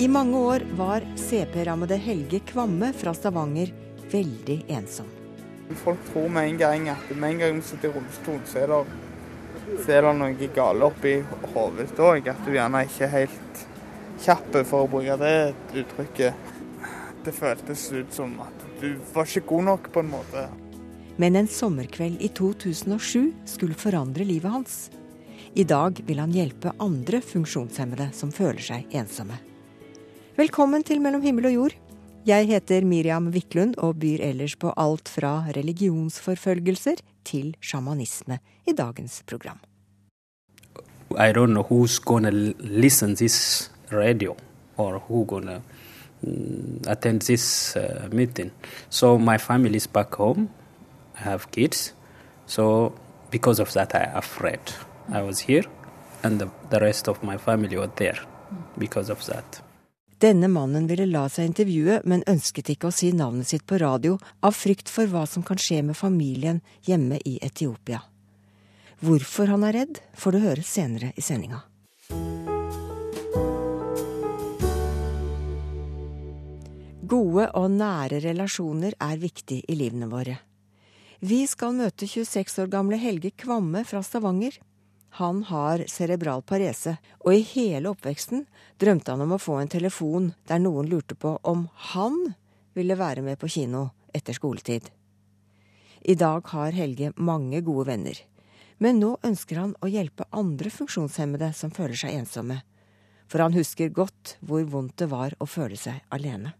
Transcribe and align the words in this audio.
I 0.00 0.08
mange 0.08 0.38
år 0.38 0.62
var 0.76 1.04
CP-rammede 1.16 1.96
Helge 1.96 2.38
Kvamme 2.48 2.88
fra 2.96 3.12
Stavanger 3.14 3.68
veldig 4.10 4.62
ensom. 4.72 5.08
Folk 5.82 5.98
tror 6.06 6.30
med 6.32 6.46
en 6.48 6.56
gang 6.62 6.86
at 6.88 7.10
med 7.12 7.34
en 7.34 7.42
gang 7.42 7.58
du 7.60 7.66
sitter 7.68 7.90
i 7.90 7.92
rullestol, 7.92 8.38
så 8.48 8.62
er 8.62 8.72
det, 8.72 8.78
så 9.82 9.92
er 9.98 10.06
det 10.06 10.12
noe 10.16 10.48
galt 10.56 10.86
oppi 10.86 11.12
hodet 11.52 12.00
òg. 12.00 12.30
At 12.32 12.40
du 12.46 12.54
gjerne 12.54 12.80
ikke 12.88 13.04
er 13.10 13.12
helt 13.12 13.60
kjapp, 14.24 14.56
for 14.70 14.86
å 14.86 14.88
bruke 14.94 15.18
det 15.20 15.34
uttrykket. 15.82 16.48
Det 17.28 17.36
føltes 17.36 17.84
ut 17.92 18.16
som 18.22 18.32
at 18.46 18.64
du 18.80 18.94
var 19.12 19.28
ikke 19.28 19.44
god 19.52 19.68
nok, 19.68 19.92
på 19.92 20.00
en 20.00 20.10
måte. 20.16 20.46
Men 21.20 21.36
en 21.42 21.52
sommerkveld 21.60 22.24
i 22.24 22.32
2007 22.40 23.34
skulle 23.58 23.76
forandre 23.76 24.24
livet 24.24 24.56
hans. 24.56 24.80
I 25.52 25.68
dag 25.68 26.00
vil 26.08 26.24
han 26.24 26.32
hjelpe 26.32 26.72
andre 26.80 27.20
funksjonshemmede 27.20 28.08
som 28.16 28.32
føler 28.32 28.64
seg 28.64 28.96
ensomme. 28.96 29.36
Velkommen 30.40 30.80
til 30.86 31.02
Mellom 31.04 31.20
himmel 31.20 31.50
og 31.50 31.52
jord. 31.52 31.72
Jeg 32.24 32.46
heter 32.48 32.84
Miriam 32.88 33.26
Wiklund 33.34 33.74
og 33.76 33.98
byr 34.00 34.22
ellers 34.24 34.54
på 34.56 34.70
alt 34.72 35.10
fra 35.12 35.32
religionsforfølgelser 35.52 37.02
til 37.28 37.50
sjamanisme 37.60 38.38
i 38.64 38.72
dagens 38.72 39.18
program. 39.28 39.58
I 41.10 41.28
don't 41.36 41.52
know 41.52 41.66
who's 41.68 42.00
gonna 42.00 42.30
listen 42.60 43.16
this 43.16 43.70
radio 43.92 44.34
or 44.78 45.02
who 45.08 45.26
gonna 45.26 45.60
mm, 46.22 46.88
attend 46.88 47.20
this 47.20 47.76
uh, 47.76 48.08
meeting. 48.12 48.50
So 48.88 49.18
my 49.18 49.36
family 49.36 49.76
is 49.76 49.86
back 49.86 50.14
home. 50.14 50.48
I 51.18 51.22
have 51.28 51.50
kids. 51.50 51.94
So 52.46 52.94
because 53.30 53.60
of 53.60 53.72
that, 53.72 53.94
I 53.94 54.08
afraid. 54.14 54.72
I 55.12 55.20
was 55.20 55.40
here, 55.40 55.64
and 56.22 56.40
the, 56.40 56.48
the 56.70 56.80
rest 56.80 57.08
of 57.08 57.22
my 57.22 57.36
family 57.36 57.76
were 57.76 57.92
there 57.96 58.20
because 58.78 59.10
of 59.10 59.26
that. 59.26 59.69
Denne 60.20 60.48
mannen 60.52 60.84
ville 60.86 61.06
la 61.08 61.22
seg 61.32 61.46
intervjue, 61.48 62.02
men 62.04 62.26
ønsket 62.28 62.68
ikke 62.74 62.90
å 62.90 62.92
si 62.92 63.08
navnet 63.16 63.48
sitt 63.48 63.62
på 63.64 63.78
radio 63.80 64.18
av 64.44 64.52
frykt 64.52 64.90
for 64.92 65.08
hva 65.08 65.22
som 65.24 65.40
kan 65.40 65.56
skje 65.56 65.78
med 65.80 65.96
familien 65.96 66.60
hjemme 66.84 67.16
i 67.24 67.38
Etiopia. 67.40 68.02
Hvorfor 69.00 69.48
han 69.48 69.64
er 69.64 69.78
redd, 69.78 70.02
får 70.12 70.36
du 70.36 70.42
høre 70.44 70.64
senere 70.66 71.14
i 71.16 71.24
sendinga. 71.24 71.62
Gode 77.10 77.48
og 77.56 77.70
nære 77.80 78.20
relasjoner 78.20 79.00
er 79.00 79.16
viktig 79.24 79.62
i 79.72 79.78
livene 79.78 80.10
våre. 80.12 80.36
Vi 81.24 81.46
skal 81.48 81.72
møte 81.80 82.04
26 82.04 82.60
år 82.60 82.68
gamle 82.76 83.00
Helge 83.00 83.32
Kvamme 83.40 83.86
fra 83.88 84.04
Stavanger. 84.04 84.60
Han 85.18 85.42
har 85.42 85.82
cerebral 85.90 86.42
parese, 86.46 86.96
og 87.24 87.34
i 87.34 87.42
hele 87.42 87.90
oppveksten 87.90 88.44
drømte 88.78 89.10
han 89.10 89.24
om 89.24 89.34
å 89.34 89.42
få 89.42 89.58
en 89.58 89.72
telefon 89.72 90.30
der 90.46 90.62
noen 90.62 90.88
lurte 90.90 91.16
på 91.18 91.34
om 91.42 91.66
han 91.90 92.18
ville 92.78 92.98
være 92.98 93.24
med 93.26 93.40
på 93.40 93.50
kino 93.50 93.88
etter 94.14 94.36
skoletid. 94.36 94.86
I 96.00 96.14
dag 96.14 96.46
har 96.54 96.72
Helge 96.72 97.12
mange 97.16 97.60
gode 97.60 97.90
venner, 97.90 98.16
men 98.78 99.02
nå 99.02 99.16
ønsker 99.26 99.58
han 99.60 99.74
å 99.82 99.90
hjelpe 99.90 100.28
andre 100.30 100.70
funksjonshemmede 100.72 101.50
som 101.58 101.74
føler 101.74 101.98
seg 101.98 102.16
ensomme. 102.22 102.62
For 103.28 103.42
han 103.44 103.54
husker 103.54 103.92
godt 103.94 104.38
hvor 104.40 104.64
vondt 104.70 104.96
det 105.02 105.10
var 105.10 105.36
å 105.38 105.46
føle 105.46 105.76
seg 105.78 106.00
alene. 106.14 106.54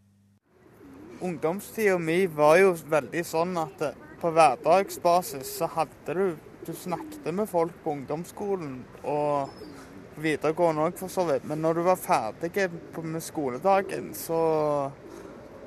Ungdomstida 1.20 1.98
mi 2.00 2.26
var 2.26 2.58
jo 2.60 2.74
veldig 2.92 3.24
sånn 3.26 3.56
at 3.60 3.82
på 4.20 4.30
hverdagsbasis 4.36 5.56
så 5.58 5.68
hadde 5.72 6.14
du 6.16 6.49
Du 6.66 6.74
snakket 6.74 7.34
med 7.34 7.48
folk 7.48 7.72
på 7.84 7.94
ungdomsskolen 7.96 8.80
og 9.08 9.48
videregående 10.20 10.88
òg, 10.88 10.98
for 11.00 11.12
så 11.12 11.24
vidt. 11.28 11.46
Men 11.48 11.62
når 11.64 11.78
du 11.78 11.82
var 11.86 12.00
ferdig 12.00 12.68
med 13.02 13.22
skoledagen, 13.22 14.14
så 14.14 14.90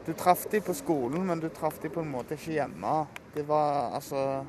Du 0.06 0.12
traff 0.14 0.50
de 0.52 0.60
på 0.60 0.74
skolen, 0.76 1.26
men 1.26 1.40
du 1.40 1.48
traff 1.50 1.78
de 1.80 1.88
på 1.90 2.02
en 2.02 2.12
måte 2.12 2.36
ikke 2.36 2.58
hjemme. 2.58 3.08
De 3.34 3.44
var 3.48 3.96
altså 3.96 4.46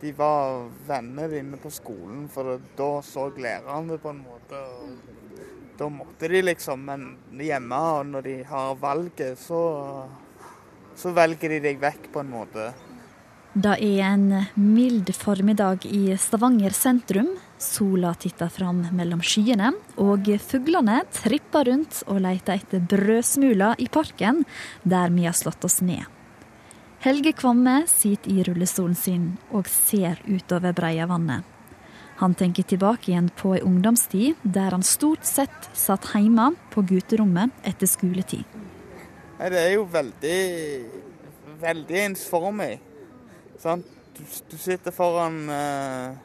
De 0.00 0.12
var 0.14 0.70
venner 0.86 1.28
dine 1.28 1.58
på 1.58 1.70
skolen, 1.70 2.28
for 2.28 2.60
da 2.76 3.02
så 3.02 3.28
læreren 3.34 3.88
det 3.88 3.98
på 4.00 4.10
en 4.10 4.22
måte. 4.22 4.54
og 4.54 5.18
da 5.78 5.88
måtte 5.88 6.28
de 6.28 6.42
liksom, 6.42 6.80
men 6.82 7.02
hjemme 7.38 7.78
og 7.78 8.06
når 8.06 8.22
de 8.22 8.36
har 8.44 8.74
valget, 8.74 9.38
så, 9.38 9.60
så 10.98 11.12
velger 11.14 11.54
de 11.54 11.60
deg 11.68 11.78
vekk 11.78 12.08
på 12.12 12.22
en 12.24 12.32
måte. 12.32 12.72
Det 13.56 13.78
er 13.80 14.02
en 14.04 14.26
mild 14.60 15.08
formiddag 15.16 15.86
i 15.88 16.12
Stavanger 16.20 16.74
sentrum. 16.76 17.30
Sola 17.58 18.12
titter 18.14 18.50
fram 18.52 18.82
mellom 18.92 19.22
skyene, 19.24 19.72
og 19.96 20.28
fuglene 20.44 21.00
tripper 21.16 21.64
rundt 21.70 22.02
og 22.06 22.20
leter 22.22 22.60
etter 22.60 22.84
brødsmuler 22.84 23.80
i 23.80 23.88
parken 23.88 24.44
der 24.84 25.08
vi 25.14 25.24
har 25.24 25.34
slått 25.34 25.64
oss 25.64 25.80
ned. 25.80 26.04
Helge 27.00 27.32
Kvamme 27.32 27.84
sitter 27.88 28.36
i 28.36 28.44
rullestolen 28.44 28.96
sin 28.98 29.26
og 29.54 29.70
ser 29.70 30.20
utover 30.26 30.74
Breiavannet. 30.76 31.46
Han 32.18 32.34
tenker 32.34 32.66
tilbake 32.66 33.12
igjen 33.12 33.30
på 33.38 33.54
ei 33.54 33.62
ungdomstid 33.62 34.36
der 34.42 34.74
han 34.74 34.82
stort 34.82 35.24
sett 35.26 35.70
satt 35.78 36.10
hjemme 36.12 36.50
på 36.74 36.82
gutterommet 36.82 37.54
etter 37.62 37.86
skoletid. 37.86 38.44
Det 39.38 39.60
er 39.62 39.72
jo 39.76 39.86
veldig, 39.88 40.38
veldig 41.62 42.00
ensformig. 42.10 42.74
Sant? 43.58 43.86
Du, 44.16 44.24
du 44.50 44.56
sitter 44.58 44.94
foran 44.94 45.50
uh, 45.50 46.16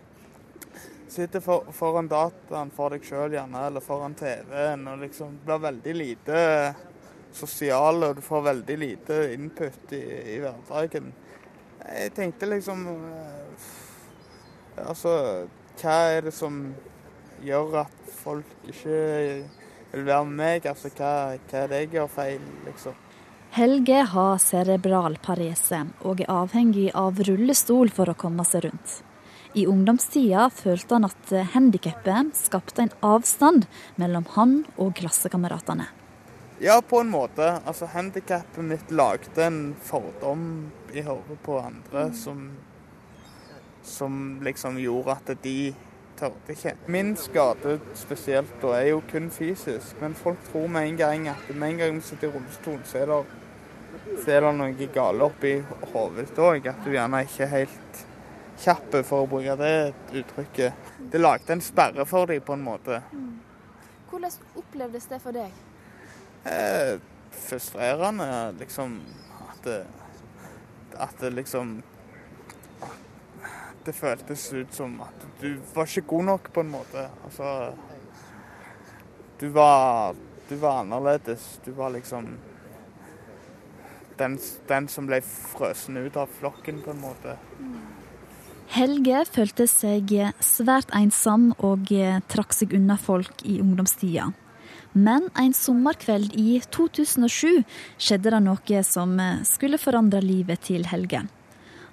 sitter 1.14 1.40
for, 1.40 1.66
foran 1.74 2.08
dataen 2.10 2.72
for 2.74 2.94
deg 2.94 3.06
sjøl 3.06 3.34
gjerne, 3.34 3.68
eller 3.68 3.84
foran 3.86 4.16
TV-en, 4.18 4.88
og 4.90 5.02
liksom 5.02 5.38
blir 5.46 5.62
veldig 5.62 5.94
lite 5.98 6.40
sosial, 7.34 8.06
og 8.06 8.18
du 8.18 8.22
får 8.26 8.46
veldig 8.50 8.78
lite 8.78 9.20
input 9.34 9.94
i, 9.98 10.04
i 10.36 10.40
hverdagen. 10.44 11.14
Jeg 11.84 12.14
tenkte 12.18 12.50
liksom 12.50 12.86
uh, 12.88 13.72
Altså, 14.74 15.12
hva 15.78 15.98
er 16.16 16.24
det 16.26 16.32
som 16.34 16.56
gjør 17.46 17.84
at 17.84 18.14
folk 18.24 18.56
ikke 18.66 18.96
vil 19.92 20.06
være 20.08 20.26
med 20.26 20.40
meg? 20.40 20.66
Altså, 20.66 20.90
hva, 20.98 21.36
hva 21.38 21.60
er 21.60 21.70
det 21.70 21.82
jeg 21.84 21.92
gjør 21.94 22.10
feil, 22.10 22.48
liksom? 22.66 23.03
Helge 23.54 24.00
har 24.10 24.38
cerebral 24.42 25.20
parese 25.22 25.84
og 26.02 26.24
er 26.24 26.30
avhengig 26.34 26.88
av 26.98 27.20
rullestol 27.22 27.92
for 27.94 28.10
å 28.10 28.16
komme 28.18 28.42
seg 28.50 28.64
rundt. 28.66 28.96
I 29.54 29.68
ungdomstida 29.70 30.48
følte 30.50 30.98
han 30.98 31.06
at 31.06 31.34
handikappet 31.54 32.32
skapte 32.34 32.82
en 32.82 32.96
avstand 33.06 33.68
mellom 34.02 34.26
han 34.34 34.56
og 34.82 34.96
klassekameratene. 34.98 35.86
Ja, 36.66 36.80
på 36.82 37.04
en 37.04 37.12
måte. 37.14 37.60
Altså, 37.62 37.86
Handikappet 37.94 38.66
mitt 38.66 38.90
lagde 38.90 39.46
en 39.46 39.62
fordom 39.86 40.72
i 40.90 41.06
hodet 41.06 41.38
på 41.46 41.60
andre 41.62 42.08
som, 42.18 42.48
som 43.86 44.40
liksom 44.42 44.82
gjorde 44.82 45.20
at 45.20 45.30
de 45.46 45.76
tørte 46.18 46.58
ikke. 46.58 46.74
Min 46.90 47.14
skade 47.22 47.78
spesielt 48.02 48.58
da 48.66 48.74
er 48.80 48.96
jo 48.96 49.06
kun 49.14 49.30
fysisk, 49.30 49.94
men 50.02 50.18
folk 50.18 50.42
tror 50.50 50.66
med 50.74 50.90
en 50.90 51.00
gang 51.06 51.30
at 51.38 51.54
med 51.54 51.76
en 51.76 51.82
gang 51.86 52.02
vi 52.02 52.06
sitter 52.10 52.32
i 52.32 52.36
rullestolen, 52.40 52.82
så 52.90 53.06
er 53.06 53.14
det 53.14 53.22
så 54.04 54.32
er 54.32 54.44
det 54.44 54.52
noe 54.58 54.88
galt 54.94 55.24
oppi 55.24 55.54
hodet 55.94 56.40
òg. 56.40 56.68
At 56.70 56.84
du 56.84 56.92
gjerne 56.94 57.24
ikke 57.26 57.46
er 57.46 57.54
helt 57.54 58.04
kjapp, 58.64 58.98
for 59.08 59.24
å 59.24 59.30
bruke 59.30 59.56
det 59.60 59.94
uttrykket. 60.20 60.92
Det 61.12 61.22
lagde 61.22 61.56
en 61.56 61.64
sperre 61.64 62.06
for 62.08 62.30
dem, 62.30 62.44
på 62.44 62.56
en 62.58 62.66
måte. 62.66 63.02
Hvordan 64.12 64.36
opplevdes 64.60 65.10
det 65.12 65.20
for 65.24 65.36
deg? 65.36 65.56
Eh, 66.44 67.00
frustrerende, 67.32 68.30
liksom. 68.60 69.00
At 69.50 69.64
det, 69.68 69.82
at 70.94 71.20
det 71.20 71.34
liksom 71.34 71.82
Det 73.84 73.92
føltes 73.92 74.54
ut 74.54 74.74
som 74.74 74.94
at 75.04 75.26
du 75.42 75.58
var 75.74 75.90
ikke 75.90 76.08
god 76.08 76.24
nok, 76.24 76.46
på 76.54 76.62
en 76.64 76.70
måte. 76.72 77.02
Altså 77.26 77.74
Du 79.40 79.50
var, 79.50 80.16
du 80.48 80.56
var 80.56 80.80
annerledes. 80.86 81.60
Du 81.66 81.72
var 81.72 81.90
liksom 81.90 82.30
den, 84.20 84.38
den, 84.70 84.88
som 84.92 85.08
ble 85.10 85.22
frøsen 85.26 85.98
ut 85.98 86.18
av 86.20 86.32
flokken, 86.40 86.82
på 86.84 86.94
en 86.94 87.02
måte. 87.02 87.36
Helge 88.74 89.26
følte 89.30 89.68
seg 89.70 90.14
svært 90.42 90.94
ensom 90.98 91.52
og 91.60 91.92
trakk 92.32 92.56
seg 92.56 92.74
unna 92.74 92.98
folk 92.98 93.44
i 93.46 93.60
ungdomstida. 93.62 94.32
Men 94.94 95.28
en 95.40 95.54
sommerkveld 95.58 96.36
i 96.38 96.60
2007 96.74 97.64
skjedde 97.98 98.34
det 98.34 98.42
noe 98.46 98.84
som 98.86 99.16
skulle 99.50 99.82
forandre 99.82 100.22
livet 100.22 100.66
til 100.70 100.86
Helge. 100.90 101.24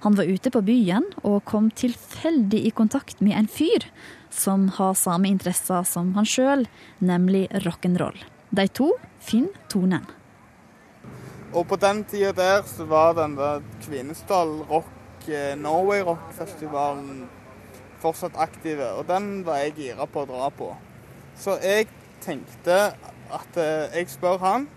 Han 0.01 0.17
var 0.17 0.29
ute 0.29 0.49
på 0.49 0.63
byen 0.65 1.05
og 1.21 1.43
kom 1.45 1.69
tilfeldig 1.77 2.63
i 2.65 2.73
kontakt 2.73 3.21
med 3.21 3.37
en 3.37 3.49
fyr 3.49 3.85
som 4.33 4.69
har 4.79 4.97
samme 4.97 5.29
interesser 5.29 5.85
som 5.85 6.15
han 6.15 6.25
sjøl, 6.25 6.65
nemlig 6.97 7.45
rock'n'roll. 7.65 8.17
De 8.49 8.65
to 8.73 8.89
finner 9.21 9.53
tonen. 9.69 10.07
Og 11.53 11.67
på 11.67 11.75
den 11.75 12.03
tida 12.07 12.31
der 12.31 12.61
så 12.67 12.85
var 12.87 13.13
den 13.17 13.35
der 13.37 13.61
Kvinesdal 13.83 14.61
Rock 14.69 15.27
Norway 15.57 16.01
Rock-festivalen 16.01 17.27
fortsatt 18.01 18.37
aktive, 18.41 18.87
og 18.97 19.05
den 19.07 19.43
var 19.45 19.59
jeg 19.61 19.75
gira 19.77 20.07
på 20.09 20.23
å 20.23 20.29
dra 20.29 20.47
på. 20.49 20.71
Så 21.37 21.59
jeg 21.61 21.89
tenkte 22.23 22.77
at 23.31 23.59
eh, 23.59 23.99
jeg 23.99 24.09
spør 24.09 24.39
han 24.41 24.69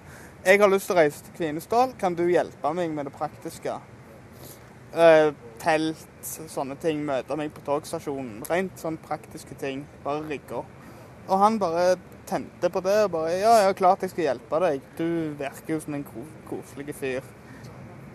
jeg 0.44 0.60
har 0.60 0.68
lyst 0.68 0.90
til 0.90 0.92
å 0.92 0.98
reise 0.98 1.22
til 1.24 1.32
Kvinesdal, 1.38 1.94
kan 1.96 2.12
du 2.12 2.26
hjelpe 2.28 2.72
meg 2.76 2.90
med 2.92 3.08
det 3.08 3.14
praktiske? 3.14 3.78
Eh, 4.92 5.30
telt, 5.62 6.02
sånne 6.20 6.76
ting. 6.82 7.00
Møte 7.06 7.38
meg 7.40 7.54
på 7.56 7.62
togstasjonen. 7.64 8.42
Rent 8.50 8.76
sånn 8.76 8.98
praktiske 9.00 9.56
ting. 9.56 9.86
Bare 10.04 10.20
rigger. 10.28 10.66
Og 11.24 11.40
han 11.40 11.56
bare 11.62 11.94
tente 12.28 12.70
på 12.72 12.82
det 12.84 12.96
og 13.06 13.14
bare 13.14 13.38
Ja, 13.38 13.54
ja, 13.66 13.72
klart 13.76 14.02
jeg 14.04 14.12
skal 14.12 14.28
hjelpe 14.28 14.60
deg. 14.64 14.84
Du 14.98 15.08
virker 15.38 15.76
jo 15.76 15.80
som 15.82 15.96
en 15.98 16.06
koselig 16.48 16.94
fyr. 16.98 17.26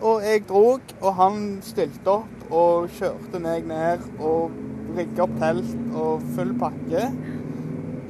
Og 0.00 0.24
jeg 0.24 0.46
drog, 0.48 0.80
og 1.00 1.14
han 1.18 1.42
stilte 1.64 2.14
opp 2.14 2.46
og 2.48 2.88
kjørte 2.96 3.40
meg 3.42 3.66
ned 3.68 4.06
og 4.16 4.54
rigga 4.96 5.26
opp 5.26 5.36
telt 5.42 5.76
og 5.92 6.24
full 6.34 6.54
pakke 6.58 7.04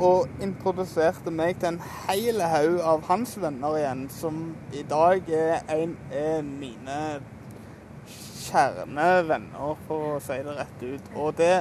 og 0.00 0.28
introduserte 0.40 1.32
meg 1.34 1.58
til 1.60 1.74
en 1.74 1.82
hel 2.06 2.40
haug 2.40 2.78
av 2.80 3.02
hans 3.10 3.34
venner 3.40 3.76
igjen, 3.76 4.06
som 4.12 4.38
i 4.72 4.84
dag 4.88 5.28
er, 5.28 5.60
en, 5.74 5.92
er 6.08 6.40
mine 6.46 7.00
kjernevenner, 8.40 9.76
for 9.88 10.14
å 10.14 10.22
si 10.24 10.38
det 10.46 10.56
rett 10.56 10.84
ut. 10.86 11.10
Og, 11.16 11.34
det, 11.36 11.52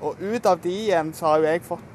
og 0.00 0.22
ut 0.22 0.48
av 0.48 0.62
de 0.64 0.72
igjen 0.86 1.12
så 1.16 1.32
har 1.32 1.42
jo 1.42 1.50
jeg 1.50 1.66
fått 1.68 1.90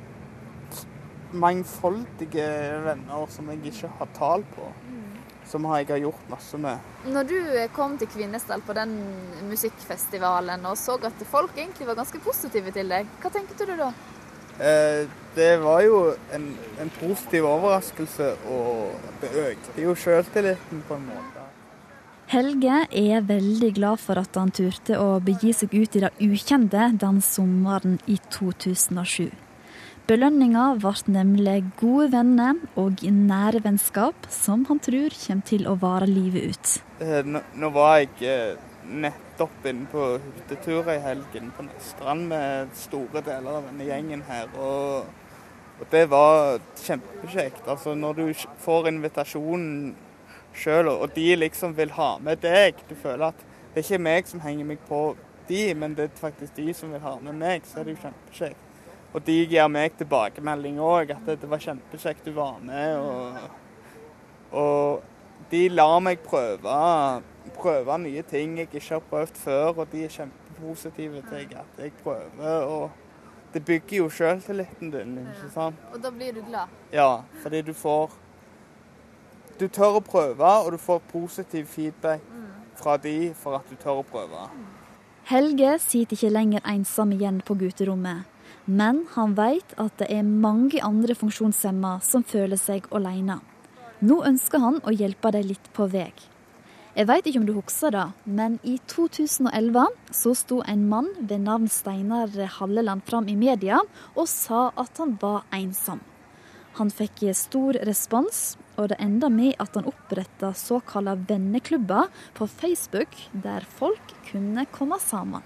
mangfoldige 1.32 2.48
venner 2.86 3.26
som 3.34 3.50
jeg 3.52 3.74
ikke 3.74 3.92
har 4.00 4.12
tall 4.18 4.46
på. 4.56 4.70
Som 5.50 5.66
jeg 5.66 5.88
har 5.90 5.98
gjort 6.04 6.30
masse 6.30 6.58
med. 6.62 6.78
Når 7.10 7.26
du 7.26 7.38
kom 7.74 7.96
til 7.98 8.10
Kvinesdal 8.12 8.62
på 8.62 8.76
den 8.78 8.94
musikkfestivalen 9.50 10.66
og 10.70 10.78
så 10.78 11.00
at 11.10 11.26
folk 11.26 11.58
egentlig 11.58 11.88
var 11.90 11.98
ganske 11.98 12.22
positive 12.22 12.74
til 12.76 12.94
deg, 12.94 13.10
hva 13.22 13.34
tenkte 13.34 13.66
du 13.66 13.74
da? 13.80 13.90
Eh, 14.60 15.08
det 15.36 15.52
var 15.64 15.82
jo 15.82 16.00
en, 16.36 16.50
en, 16.82 16.90
positiv 17.00 17.46
overraskelse, 17.48 18.34
og 18.52 18.92
det 19.22 19.30
økte 19.40 19.82
jo 19.82 19.96
sjøltilliten 19.96 20.84
på 20.88 20.98
en 21.00 21.06
måte. 21.08 21.46
Helge 22.30 22.82
er 22.92 23.24
veldig 23.26 23.70
glad 23.74 24.02
for 24.04 24.20
at 24.20 24.36
han 24.38 24.52
turte 24.54 25.00
å 25.02 25.16
begi 25.24 25.54
seg 25.56 25.72
ut 25.74 25.96
i 25.96 26.04
det 26.04 26.12
ukjente 26.22 26.92
den 27.02 27.22
sommeren 27.26 27.98
i 28.06 28.20
2007. 28.36 29.32
Belønninga 30.10 30.64
ble 30.82 31.14
nemlig 31.14 31.60
gode 31.78 32.08
venner 32.16 32.58
og 32.82 33.04
nære 33.14 33.60
vennskap 33.62 34.24
som 34.34 34.64
han 34.66 34.80
tror 34.82 35.14
kommer 35.14 35.46
til 35.46 35.68
å 35.70 35.76
vare 35.78 36.08
livet 36.10 36.48
ut. 36.50 36.70
Eh, 37.06 37.20
nå, 37.22 37.44
nå 37.62 37.68
var 37.76 38.00
jeg 38.00 38.16
eh, 38.26 38.64
nettopp 38.90 39.68
inne 39.70 39.86
på 39.92 40.08
hyttetur 40.24 40.90
i 40.90 40.96
helgen 41.04 41.52
på 41.54 41.68
Strand 41.92 42.26
med 42.32 42.74
store 42.74 43.22
deler 43.28 43.60
av 43.60 43.68
denne 43.68 43.86
gjengen 43.86 44.24
her. 44.26 44.50
Og, 44.58 45.06
og 45.78 45.92
det 45.94 46.02
var 46.10 46.58
kjempekjekt. 46.82 47.68
Altså 47.70 47.94
når 47.94 48.18
du 48.18 48.48
får 48.64 48.90
invitasjonen 48.90 49.92
sjøl, 50.58 50.90
og 50.90 51.14
de 51.14 51.28
liksom 51.38 51.76
vil 51.78 51.94
ha 52.00 52.16
med 52.18 52.42
deg. 52.42 52.82
Du 52.90 52.96
føler 52.98 53.28
at 53.30 53.46
det 53.76 53.84
er 53.84 53.86
ikke 53.86 54.02
meg 54.10 54.34
som 54.34 54.42
henger 54.42 54.72
meg 54.72 54.82
på 54.90 55.04
de, 55.52 55.62
men 55.78 55.94
det 55.94 56.10
er 56.10 56.18
faktisk 56.18 56.58
de 56.58 56.74
som 56.74 56.98
vil 56.98 57.06
ha 57.06 57.14
med 57.22 57.38
meg. 57.46 57.70
Så 57.70 57.84
er 57.84 57.86
det 57.86 57.94
jo 58.00 58.08
kjempekjekt. 58.08 58.69
Og 59.14 59.26
de 59.26 59.36
gir 59.50 59.70
meg 59.72 59.96
tilbakemelding 59.98 60.78
òg, 60.86 61.16
at 61.16 61.30
det 61.42 61.50
var 61.50 61.62
kjempekjekt 61.64 62.28
du 62.28 62.34
var 62.36 62.60
med. 62.62 62.98
Og, 62.98 63.38
og 64.52 65.50
de 65.52 65.64
lar 65.70 65.98
meg 66.06 66.22
prøve, 66.22 66.76
prøve, 67.58 67.98
nye 68.04 68.22
ting 68.22 68.58
jeg 68.60 68.70
ikke 68.70 68.94
har 68.94 69.06
prøvd 69.10 69.42
før, 69.42 69.68
og 69.82 69.88
de 69.92 70.04
er 70.06 70.14
kjempepositive 70.14 71.24
til 71.30 71.56
at 71.58 71.82
jeg 71.82 71.94
prøver. 72.04 72.64
og 72.64 72.90
Det 73.54 73.66
bygger 73.66 73.98
jo 73.98 74.10
sjøltilliten 74.10 74.92
din. 74.92 75.18
ikke 75.18 75.54
sant? 75.54 75.76
Og 75.94 76.04
da 76.04 76.10
blir 76.10 76.34
du 76.34 76.44
glad? 76.46 76.68
Ja, 76.94 77.22
fordi 77.42 77.62
du 77.62 77.74
får 77.74 78.12
Du 79.60 79.68
tør 79.68 79.98
å 79.98 80.00
prøve, 80.00 80.50
og 80.66 80.72
du 80.72 80.78
får 80.78 81.02
positiv 81.12 81.66
feedback 81.66 82.22
fra 82.76 82.98
de 82.98 83.34
for 83.36 83.58
at 83.58 83.66
du 83.70 83.76
tør 83.76 84.00
å 84.00 84.06
prøve. 84.08 84.46
Helge 85.28 85.74
sitter 85.84 86.16
ikke 86.16 86.30
lenger 86.32 86.62
ensom 86.64 87.12
igjen 87.12 87.42
på 87.46 87.58
gutterommet. 87.60 88.24
Men 88.70 89.08
han 89.16 89.32
vet 89.34 89.72
at 89.82 89.96
det 89.98 90.12
er 90.14 90.26
mange 90.28 90.78
andre 90.86 91.16
funksjonshemma 91.18 91.96
som 92.06 92.22
føler 92.22 92.60
seg 92.60 92.86
alene. 92.94 93.40
Nå 94.06 94.20
ønsker 94.28 94.62
han 94.62 94.78
å 94.86 94.94
hjelpe 94.94 95.32
dem 95.34 95.48
litt 95.50 95.72
på 95.74 95.88
vei. 95.90 96.12
Jeg 96.94 97.08
vet 97.10 97.26
ikke 97.26 97.42
om 97.42 97.48
du 97.48 97.56
husker 97.56 97.96
det, 97.96 98.06
men 98.30 98.60
i 98.68 98.76
2011 98.92 100.14
så 100.14 100.36
sto 100.38 100.60
en 100.70 100.86
mann 100.92 101.10
ved 101.18 101.42
navn 101.48 101.66
Steinar 101.72 102.30
Halleland 102.60 103.06
fram 103.10 103.30
i 103.32 103.38
media 103.40 103.82
og 104.14 104.30
sa 104.30 104.68
at 104.78 105.02
han 105.02 105.18
var 105.22 105.48
ensom. 105.56 106.04
Han 106.78 106.94
fikk 106.94 107.26
stor 107.34 107.80
respons, 107.90 108.58
og 108.78 108.92
det 108.92 109.02
enda 109.02 109.32
med 109.34 109.58
at 109.58 109.74
han 109.80 109.90
oppretta 109.90 110.54
såkalte 110.54 111.18
venneklubber 111.32 112.12
på 112.38 112.48
Facebook, 112.48 113.18
der 113.34 113.66
folk 113.66 114.14
kunne 114.30 114.70
komme 114.70 115.02
sammen. 115.02 115.42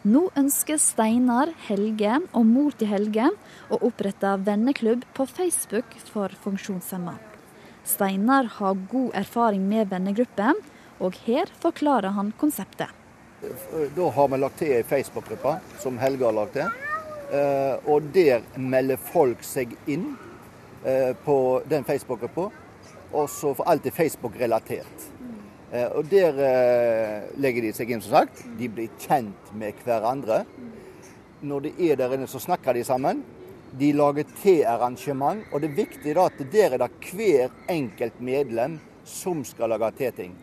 Nå 0.00 0.30
ønsker 0.32 0.78
Steinar, 0.80 1.50
Helge 1.66 2.14
og 2.32 2.46
mor 2.48 2.72
til 2.80 2.88
Helge 2.88 3.26
å 3.68 3.78
opprette 3.84 4.30
venneklubb 4.46 5.02
på 5.12 5.26
Facebook 5.28 5.92
for 6.08 6.32
funksjonshemma. 6.40 7.18
Steinar 7.84 8.48
har 8.56 8.80
god 8.88 9.10
erfaring 9.20 9.66
med 9.68 9.90
vennegrupper, 9.92 10.56
og 11.04 11.20
her 11.26 11.52
forklarer 11.60 12.16
han 12.16 12.32
konseptet. 12.40 12.88
Da 13.96 14.08
har 14.16 14.32
vi 14.32 14.40
lagt 14.40 14.58
til 14.62 14.72
ei 14.78 14.82
Facebook-gruppe 14.88 15.58
som 15.84 16.00
Helge 16.00 16.24
har 16.24 16.36
lagt 16.38 16.56
til. 16.56 16.72
Eh, 17.36 17.76
og 17.84 18.08
der 18.16 18.40
melder 18.56 18.96
folk 18.96 19.44
seg 19.44 19.76
inn 19.84 20.14
eh, 20.80 21.12
på 21.26 21.60
den 21.68 21.84
Facebook-gruppa. 21.84 22.48
Og 23.12 23.28
så 23.28 23.52
får 23.52 23.68
alt 23.68 23.92
er 23.92 24.00
Facebook-relatert. 24.00 25.10
Eh, 25.72 25.86
og 25.94 26.10
Der 26.10 26.34
eh, 26.42 27.30
legger 27.38 27.62
de 27.62 27.72
seg 27.74 27.90
inn, 27.92 28.02
som 28.02 28.18
sagt. 28.18 28.42
De 28.58 28.68
blir 28.68 28.90
kjent 28.98 29.52
med 29.54 29.78
hverandre. 29.86 30.42
Når 31.46 31.68
de 31.68 31.74
er 31.86 32.00
der 32.00 32.16
inne, 32.16 32.26
så 32.28 32.42
snakker 32.42 32.74
de 32.74 32.84
sammen. 32.84 33.22
De 33.78 33.92
lager 33.94 34.26
te-arrangement. 34.42 35.44
Og 35.52 35.62
det 35.62 35.70
er 35.70 35.80
viktig 35.84 36.14
da 36.18 36.26
at 36.26 36.40
der 36.52 36.74
er 36.74 36.82
det 36.82 36.90
hver 37.12 37.54
enkelt 37.70 38.18
medlem 38.20 38.80
som 39.06 39.44
skal 39.46 39.70
lage 39.70 39.92
te-ting. 39.98 40.34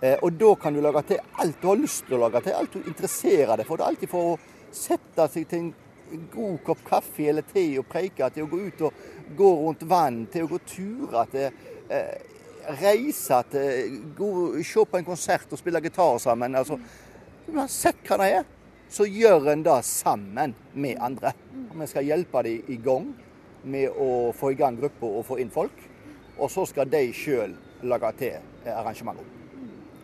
Eh, 0.00 0.18
og 0.22 0.36
da 0.38 0.52
kan 0.60 0.74
du 0.74 0.82
lage 0.84 1.02
til 1.08 1.22
alt 1.42 1.58
du 1.62 1.68
har 1.72 1.80
lyst 1.80 2.06
til 2.06 2.18
å 2.18 2.26
lage 2.26 2.44
til, 2.44 2.54
alt 2.54 2.74
du 2.74 2.84
interesserer 2.84 3.56
deg 3.58 3.66
for. 3.66 3.80
Det 3.80 3.86
er 3.86 3.94
alltid 3.94 4.12
for 4.12 4.34
å 4.34 4.74
sette 4.74 5.26
seg 5.32 5.48
til 5.50 5.64
en 5.64 6.28
god 6.30 6.58
kopp 6.66 6.82
kaffe 6.86 7.26
eller 7.30 7.46
te 7.48 7.64
og 7.80 7.88
preike, 7.90 8.28
til 8.30 8.46
å 8.46 8.50
gå 8.52 8.60
ut 8.68 8.86
og 8.86 9.02
gå 9.34 9.50
rundt 9.64 9.82
vann, 9.88 10.24
til 10.30 10.46
å 10.46 10.50
gå 10.52 10.60
turer, 10.68 11.30
til 11.32 11.48
eh, 11.88 12.33
reise 12.80 13.40
til 13.50 13.98
gå, 14.16 14.30
Se 14.64 14.84
på 14.84 14.98
en 14.98 15.06
konsert 15.06 15.52
og 15.52 15.60
spille 15.60 15.80
gitar 15.84 16.18
sammen. 16.18 16.54
Altså, 16.54 16.78
sett 17.68 18.02
hva 18.08 18.18
det 18.22 18.30
er, 18.40 18.44
så 18.90 19.06
gjør 19.08 19.50
en 19.52 19.62
det 19.64 19.78
sammen 19.84 20.54
med 20.74 21.00
andre. 21.00 21.32
Vi 21.74 21.86
skal 21.90 22.06
hjelpe 22.06 22.42
dem 22.46 22.68
i 22.70 22.76
gang 22.76 23.08
med 23.64 23.96
å 23.96 24.32
få 24.36 24.52
i 24.52 24.58
gang 24.58 24.76
gruppa 24.78 25.08
og 25.08 25.24
få 25.26 25.40
inn 25.42 25.50
folk. 25.50 25.74
Og 26.38 26.50
så 26.50 26.66
skal 26.66 26.90
de 26.90 27.06
sjøl 27.14 27.54
lage 27.86 28.12
til 28.18 28.70
arrangementet. 28.70 29.26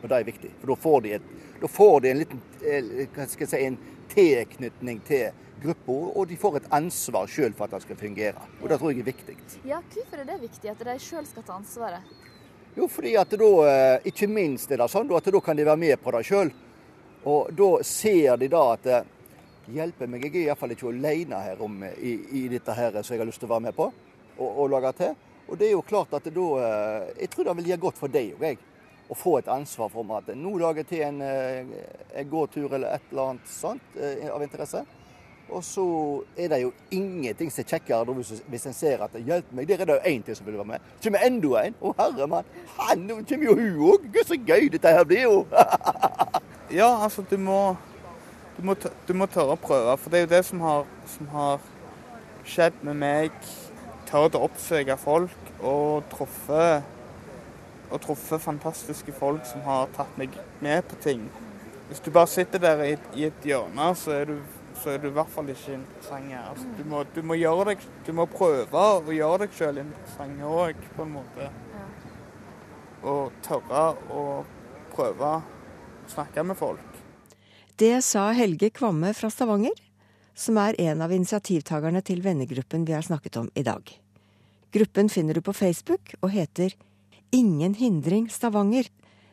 Og 0.00 0.08
det 0.08 0.16
er 0.16 0.24
viktig, 0.24 0.50
for 0.60 0.72
da 0.72 0.76
får 0.80 1.00
de, 1.04 1.18
får 1.68 2.00
de 2.00 2.10
en 2.10 2.20
liten 2.22 2.42
eh, 2.64 2.86
hva 3.12 3.26
skal 3.28 3.44
jeg 3.44 3.50
si, 3.50 3.58
en 3.66 3.76
tilknytning 4.10 5.02
til 5.04 5.26
gruppa, 5.60 5.92
og 6.16 6.28
de 6.30 6.38
får 6.40 6.56
et 6.60 6.70
ansvar 6.72 7.28
sjøl 7.28 7.52
for 7.56 7.66
at 7.66 7.76
det 7.76 7.82
skal 7.84 7.98
fungere. 8.00 8.46
Og 8.62 8.68
Det 8.70 8.78
tror 8.80 8.94
jeg 8.94 9.02
er 9.02 9.10
viktig. 9.10 9.36
Ja, 9.68 9.82
Hvorfor 9.92 10.22
er 10.22 10.24
det 10.30 10.40
viktig 10.40 10.70
at 10.72 10.84
de 10.88 10.96
sjøl 10.98 11.28
skal 11.28 11.44
ta 11.44 11.58
ansvaret? 11.60 12.16
Jo, 12.74 12.88
fordi 12.88 13.16
at 13.18 13.30
da, 13.30 13.46
eh, 13.66 14.00
ikke 14.06 14.28
minst 14.30 14.70
er 14.70 14.78
det 14.78 14.86
sånn 14.92 15.08
at 15.16 15.26
da 15.26 15.40
kan 15.42 15.58
de 15.58 15.66
være 15.66 15.80
med 15.80 16.02
på 16.02 16.12
det 16.14 16.22
sjøl. 16.28 16.52
Og 17.26 17.50
da 17.52 17.70
ser 17.82 18.36
de 18.38 18.48
da 18.48 18.60
at 18.76 18.86
eh, 18.86 19.08
hjelper 19.74 20.06
meg, 20.06 20.22
jeg 20.24 20.36
er 20.36 20.52
iallfall 20.52 20.76
ikke 20.76 20.92
alene 20.92 21.40
her 21.42 21.62
om, 21.66 21.82
i, 21.82 22.14
i, 22.38 22.44
dette 22.52 22.76
her 22.76 23.00
som 23.02 23.14
jeg 23.14 23.24
har 23.24 23.28
lyst 23.28 23.42
til 23.42 23.50
å 23.50 23.54
være 23.56 23.66
med 23.66 23.76
på 23.76 23.88
og, 23.90 24.48
og 24.48 24.70
lage 24.70 24.92
til. 25.00 25.18
Og 25.50 25.58
det 25.58 25.66
er 25.66 25.74
jo 25.74 25.82
klart 25.82 26.14
at 26.14 26.30
da 26.30 26.46
eh, 26.62 27.10
Jeg 27.24 27.32
tror 27.32 27.48
det 27.48 27.56
vil 27.58 27.72
gjøre 27.72 27.84
godt 27.88 27.98
for 27.98 28.14
deg 28.14 28.36
og 28.38 28.46
jeg 28.46 28.62
å 29.10 29.18
få 29.18 29.36
et 29.40 29.50
ansvar 29.50 29.90
for 29.90 30.14
at 30.14 30.30
nå 30.38 30.52
lager 30.62 30.84
jeg 30.84 30.90
til 30.92 31.00
en, 31.02 31.16
en 31.18 32.28
gåtur 32.30 32.76
eller 32.76 32.94
et 32.94 33.08
eller 33.10 33.32
annet 33.32 33.48
sånt 33.50 33.96
av 33.98 34.44
interesse. 34.44 34.84
Og 35.50 35.64
så 35.64 35.84
er 36.38 36.48
det 36.48 36.60
jo 36.62 36.72
ingenting 36.94 37.50
som 37.52 37.62
er 37.64 37.68
kjekkere 37.72 38.14
hvis, 38.14 38.66
en 38.66 38.76
ser 38.76 39.02
at 39.02 39.14
'hjelp 39.14 39.52
meg', 39.52 39.68
der 39.68 39.80
er 39.80 39.84
det 39.84 39.94
jo 39.94 40.10
én 40.10 40.22
til 40.22 40.36
som 40.36 40.46
vil 40.46 40.54
være 40.54 40.64
med. 40.64 40.78
Så 41.00 41.10
kommer 41.10 41.26
enda 41.26 41.64
en. 41.66 41.74
Å 41.82 41.94
herre 41.98 42.26
mann, 42.26 42.44
han 42.78 43.08
kommer 43.08 43.46
jo 43.46 43.54
hun 43.54 43.80
òg. 43.90 44.06
Gud 44.12 44.26
så 44.26 44.38
gøy 44.46 44.68
dette 44.68 44.88
her 44.88 45.04
blir 45.04 45.22
jo. 45.22 45.46
ja, 46.80 47.02
altså 47.02 47.24
du 47.30 47.36
må, 47.36 47.76
du 48.56 48.62
må, 48.62 48.74
du 49.08 49.12
må 49.14 49.26
tørre 49.26 49.58
å 49.58 49.60
prøve. 49.60 49.96
For 49.98 50.10
det 50.10 50.18
er 50.18 50.26
jo 50.26 50.36
det 50.36 50.44
som 50.44 50.60
har, 50.60 50.86
som 51.06 51.28
har 51.34 51.60
skjedd 52.44 52.82
med 52.82 52.94
meg. 52.94 53.30
Tørre 54.10 54.38
å 54.38 54.46
oppsøke 54.46 54.96
folk 54.96 55.52
og 55.60 56.02
truffet 56.10 56.82
og 57.90 58.00
truffet 58.00 58.40
fantastiske 58.40 59.12
folk 59.12 59.42
som 59.46 59.62
har 59.66 59.90
tatt 59.96 60.18
meg 60.18 60.34
med 60.62 60.82
på 60.86 60.98
ting. 61.02 61.24
Hvis 61.88 62.00
du 62.00 62.10
bare 62.14 62.30
sitter 62.30 62.62
der 62.62 62.82
i, 62.86 62.96
i 63.18 63.24
et 63.26 63.44
hjørne, 63.44 63.88
så 63.98 64.14
er 64.14 64.28
du 64.30 64.36
så 64.80 64.94
er 64.94 65.00
du 65.02 65.08
i 65.10 65.14
hvert 65.14 65.30
fall 65.32 65.50
ikke 65.52 65.76
interessant. 65.76 66.32
Altså, 66.40 66.68
du, 66.78 66.84
må, 66.88 67.02
du, 67.14 67.20
må 67.26 67.36
gjøre 67.38 67.70
deg, 67.70 67.84
du 68.06 68.12
må 68.16 68.26
prøve 68.30 68.84
å 69.00 69.14
gjøre 69.14 69.44
deg 69.44 69.56
sjøl 69.56 69.82
interessant 69.82 70.44
òg, 70.46 70.80
på 70.96 71.06
en 71.06 71.14
måte. 71.18 71.50
Og 73.00 73.36
tørre 73.44 73.84
å 74.12 74.24
prøve 74.92 75.32
å 75.36 76.10
snakke 76.10 76.44
med 76.46 76.58
folk. 76.58 77.00
Det 77.80 77.94
sa 78.04 78.26
Helge 78.36 78.68
Kvamme 78.76 79.14
fra 79.16 79.30
Stavanger, 79.32 79.76
som 80.36 80.58
er 80.60 80.76
en 80.84 81.00
av 81.04 81.12
initiativtakerne 81.12 82.02
til 82.04 82.20
vennegruppen 82.24 82.84
vi 82.88 82.96
har 82.96 83.04
snakket 83.04 83.38
om 83.40 83.48
i 83.56 83.64
dag. 83.64 83.84
Gruppen 84.70 85.08
finner 85.12 85.34
du 85.36 85.42
på 85.44 85.54
Facebook 85.56 86.14
og 86.20 86.30
heter 86.34 86.76
Ingen 87.32 87.74
hindring 87.78 88.28
Stavanger. 88.30 88.88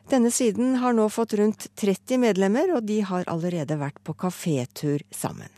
Denne 0.08 0.30
siden 0.30 0.76
har 0.80 0.94
nå 0.96 1.04
fått 1.12 1.34
rundt 1.36 1.66
30 1.76 2.18
medlemmer, 2.18 2.70
og 2.76 2.86
de 2.88 3.02
har 3.04 3.28
allerede 3.28 3.76
vært 3.76 4.00
på 4.04 4.14
kafétur 4.16 5.04
sammen. 5.12 5.50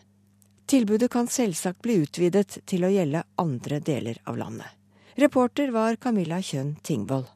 Tilbudet 0.67 1.11
kan 1.11 1.31
selvsagt 1.31 1.83
bli 1.83 2.01
utvidet 2.03 2.59
til 2.67 2.87
å 2.87 2.91
gjelde 2.91 3.23
andre 3.39 3.79
deler 3.79 4.19
av 4.27 4.39
landet. 4.43 4.67
Reporter 5.15 5.71
var 5.71 5.99
Camilla 6.03 6.41
Kjønn 6.43 6.77
Tingvoll. 6.83 7.29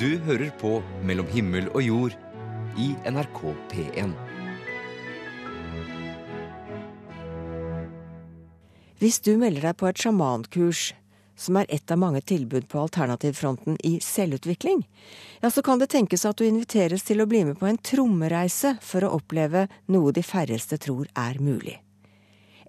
Du 0.00 0.16
hører 0.28 0.52
på 0.60 0.78
Mellom 1.04 1.28
himmel 1.32 1.68
og 1.72 1.82
jord 1.84 2.16
i 2.76 2.92
NRK 3.08 3.42
P1. 3.72 4.14
Hvis 9.00 9.20
du 9.24 9.36
melder 9.40 9.70
deg 9.70 9.76
på 9.80 9.88
et 9.88 10.00
sjamankurs, 10.00 10.90
som 11.40 11.56
er 11.56 11.66
ett 11.68 11.90
av 11.90 11.98
mange 11.98 12.20
tilbud 12.20 12.68
på 12.68 12.80
alternativfronten 12.80 13.78
i 13.86 14.00
selvutvikling, 14.04 14.82
ja, 15.40 15.50
så 15.50 15.62
kan 15.62 15.80
det 15.80 15.90
tenkes 15.94 16.26
at 16.28 16.36
du 16.36 16.44
inviteres 16.44 17.06
til 17.08 17.22
å 17.22 17.28
bli 17.30 17.44
med 17.48 17.58
på 17.60 17.68
en 17.70 17.80
trommereise 17.80 18.74
for 18.84 19.06
å 19.06 19.14
oppleve 19.16 19.66
noe 19.88 20.12
de 20.12 20.24
færreste 20.24 20.78
tror 20.84 21.08
er 21.16 21.40
mulig. 21.40 21.78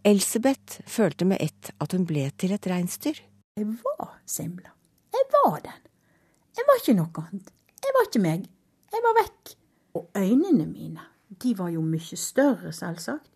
Elsebeth 0.07 0.81
følte 0.89 1.27
med 1.27 1.43
ett 1.43 1.73
at 1.83 1.91
hun 1.93 2.07
ble 2.09 2.29
til 2.39 2.55
et 2.55 2.67
reinsdyr. 2.71 3.19
Jeg 3.59 3.67
var 3.83 4.15
Simla. 4.25 4.71
Jeg 5.11 5.27
var 5.35 5.59
den. 5.67 5.83
Jeg 6.57 6.67
var 6.67 6.79
ikke 6.79 6.97
noe 6.97 7.25
annet. 7.27 7.51
Jeg 7.83 7.97
var 7.97 8.07
ikke 8.07 8.23
meg. 8.23 8.47
Jeg 8.91 9.05
var 9.05 9.19
vekk. 9.19 9.53
Og 9.99 10.07
øynene 10.15 10.65
mine, 10.65 11.03
de 11.43 11.53
var 11.59 11.69
jo 11.75 11.83
mye 11.83 12.17
større, 12.17 12.71
selvsagt, 12.71 13.27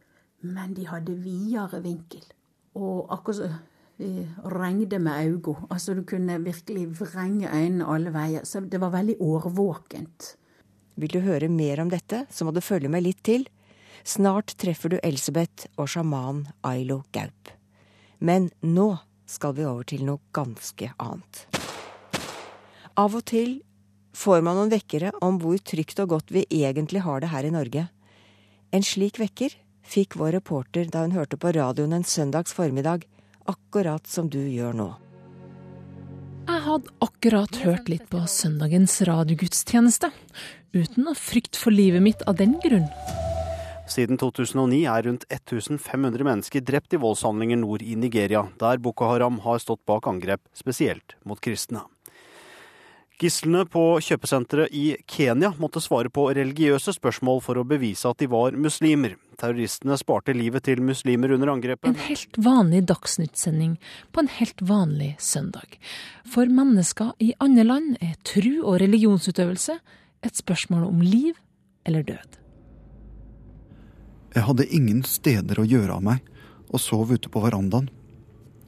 men 0.48 0.74
de 0.78 0.88
hadde 0.88 1.20
videre 1.20 1.82
vinkel. 1.84 2.24
Og 2.80 3.12
akkurat 3.12 3.60
regnet 4.00 5.02
med 5.02 5.26
øynene. 5.26 5.68
Altså 5.70 5.94
du 5.96 6.04
kunne 6.04 6.40
virkelig 6.44 6.88
vrenge 7.00 7.50
øynene 7.50 7.88
alle 7.88 8.14
veier. 8.14 8.46
Så 8.46 8.60
det 8.60 8.82
var 8.82 8.92
veldig 8.92 9.16
årvåkent. 9.20 10.36
Vil 10.96 11.12
du 11.12 11.20
høre 11.20 11.50
mer 11.50 11.82
om 11.82 11.90
dette, 11.90 12.26
så 12.32 12.46
må 12.46 12.52
du 12.52 12.62
følge 12.62 12.90
med 12.90 13.04
litt 13.04 13.24
til. 13.24 13.48
Snart 14.06 14.56
treffer 14.58 14.94
du 14.94 15.00
Elsebeth 15.04 15.68
og 15.78 15.90
sjaman 15.90 16.46
Ailo 16.64 17.04
Gaup. 17.12 17.52
Men 18.20 18.52
nå 18.62 18.98
skal 19.26 19.56
vi 19.58 19.66
over 19.66 19.84
til 19.84 20.06
noe 20.06 20.22
ganske 20.36 20.92
annet. 21.02 21.48
Av 22.96 23.12
og 23.12 23.26
til 23.28 23.58
får 24.16 24.44
man 24.46 24.56
noen 24.56 24.72
vekkere 24.72 25.12
om 25.26 25.40
hvor 25.42 25.58
trygt 25.60 26.00
og 26.00 26.14
godt 26.14 26.32
vi 26.32 26.46
egentlig 26.48 27.02
har 27.04 27.20
det 27.20 27.34
her 27.34 27.48
i 27.48 27.52
Norge. 27.52 27.88
En 28.72 28.86
slik 28.86 29.20
vekker 29.20 29.58
fikk 29.86 30.16
vår 30.20 30.38
reporter 30.38 30.88
da 30.92 31.04
hun 31.04 31.16
hørte 31.18 31.40
på 31.42 31.52
radioen 31.56 31.98
en 31.98 32.08
søndags 32.08 32.56
formiddag 32.56 33.04
akkurat 33.50 34.08
som 34.08 34.30
du 34.30 34.42
gjør 34.42 34.76
nå. 34.78 34.90
Jeg 36.46 36.62
hadde 36.62 36.94
akkurat 37.02 37.58
hørt 37.64 37.88
litt 37.90 38.06
på 38.12 38.22
søndagens 38.30 39.00
radiogudstjeneste, 39.08 40.12
uten 40.78 41.10
å 41.10 41.16
frykte 41.18 41.58
for 41.58 41.74
livet 41.74 42.06
mitt 42.06 42.22
av 42.30 42.38
den 42.38 42.60
grunn. 42.62 42.86
Siden 43.90 44.18
2009 44.22 44.86
er 44.90 45.06
rundt 45.06 45.26
1500 45.30 46.26
mennesker 46.26 46.64
drept 46.66 46.94
i 46.98 47.02
voldshandlinger 47.02 47.62
nord 47.62 47.86
i 47.86 47.98
Nigeria, 47.98 48.48
der 48.62 48.82
Boko 48.82 49.10
Haram 49.10 49.42
har 49.46 49.62
stått 49.62 49.86
bak 49.90 50.10
angrep, 50.10 50.42
spesielt 50.58 51.18
mot 51.26 51.42
kristne. 51.42 51.86
Gislene 53.16 53.62
på 53.72 53.82
kjøpesenteret 54.04 54.74
i 54.76 54.90
Kenya 55.08 55.54
måtte 55.56 55.80
svare 55.80 56.10
på 56.12 56.26
religiøse 56.36 56.92
spørsmål 56.98 57.40
for 57.46 57.56
å 57.56 57.64
bevise 57.68 58.10
at 58.10 58.20
de 58.20 58.28
var 58.28 58.58
muslimer. 58.60 59.14
Terroristene 59.40 59.96
sparte 60.00 60.34
livet 60.36 60.66
til 60.68 60.82
muslimer 60.84 61.32
under 61.32 61.54
angrepet. 61.54 61.88
En 61.88 62.08
helt 62.10 62.36
vanlig 62.36 62.82
dagsnyttsending 62.92 63.78
på 64.12 64.24
en 64.24 64.32
helt 64.36 64.64
vanlig 64.68 65.14
søndag. 65.24 65.78
For 66.28 66.52
mennesker 66.52 67.14
i 67.24 67.32
andre 67.40 67.64
land 67.64 67.96
er 68.04 68.18
tru 68.28 68.66
og 68.66 68.82
religionsutøvelse 68.84 69.78
et 70.26 70.42
spørsmål 70.42 70.84
om 70.90 71.04
liv 71.06 71.40
eller 71.88 72.04
død. 72.04 72.40
Jeg 74.36 74.44
hadde 74.44 74.68
ingen 74.76 75.06
steder 75.08 75.62
å 75.62 75.68
gjøre 75.68 75.96
av 75.96 76.04
meg, 76.04 76.20
og 76.68 76.84
sov 76.84 77.14
ute 77.16 77.32
på 77.32 77.40
verandaen. 77.40 77.88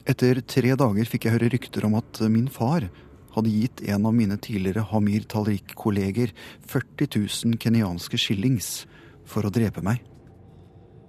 Etter 0.08 0.40
tre 0.40 0.72
dager 0.80 1.10
fikk 1.10 1.26
jeg 1.26 1.36
høre 1.36 1.52
rykter 1.52 1.84
om 1.84 1.98
at 1.98 2.22
min 2.32 2.48
far 2.48 2.86
hadde 3.34 3.52
gitt 3.52 3.82
en 3.88 4.06
av 4.08 4.14
mine 4.16 4.38
tidligere 4.40 4.86
Hamir 4.90 5.26
Talik-kolleger 5.28 6.32
40 6.66 7.10
000 7.46 7.58
kenyanske 7.62 8.18
shillings 8.20 8.86
for 9.28 9.46
å 9.46 9.52
drepe 9.52 9.84
meg. 9.84 10.02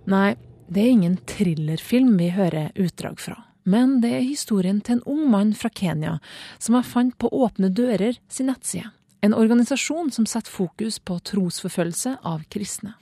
Nei, 0.10 0.36
det 0.70 0.84
er 0.84 0.96
ingen 0.96 1.20
thrillerfilm 1.30 2.16
vi 2.20 2.32
hører 2.36 2.74
utdrag 2.80 3.20
fra. 3.22 3.38
Men 3.70 4.00
det 4.02 4.12
er 4.16 4.26
historien 4.26 4.80
til 4.82 4.98
en 4.98 5.08
ung 5.10 5.26
mann 5.32 5.52
fra 5.58 5.70
Kenya 5.70 6.18
som 6.58 6.78
jeg 6.78 6.90
fant 6.90 7.18
på 7.20 7.30
Åpne 7.30 7.70
dører 7.76 8.18
sin 8.32 8.50
nettside. 8.50 8.90
En 9.22 9.36
organisasjon 9.36 10.14
som 10.16 10.26
setter 10.30 10.52
fokus 10.52 11.00
på 11.04 11.18
trosforfølgelse 11.28 12.16
av 12.24 12.46
kristne. 12.54 12.94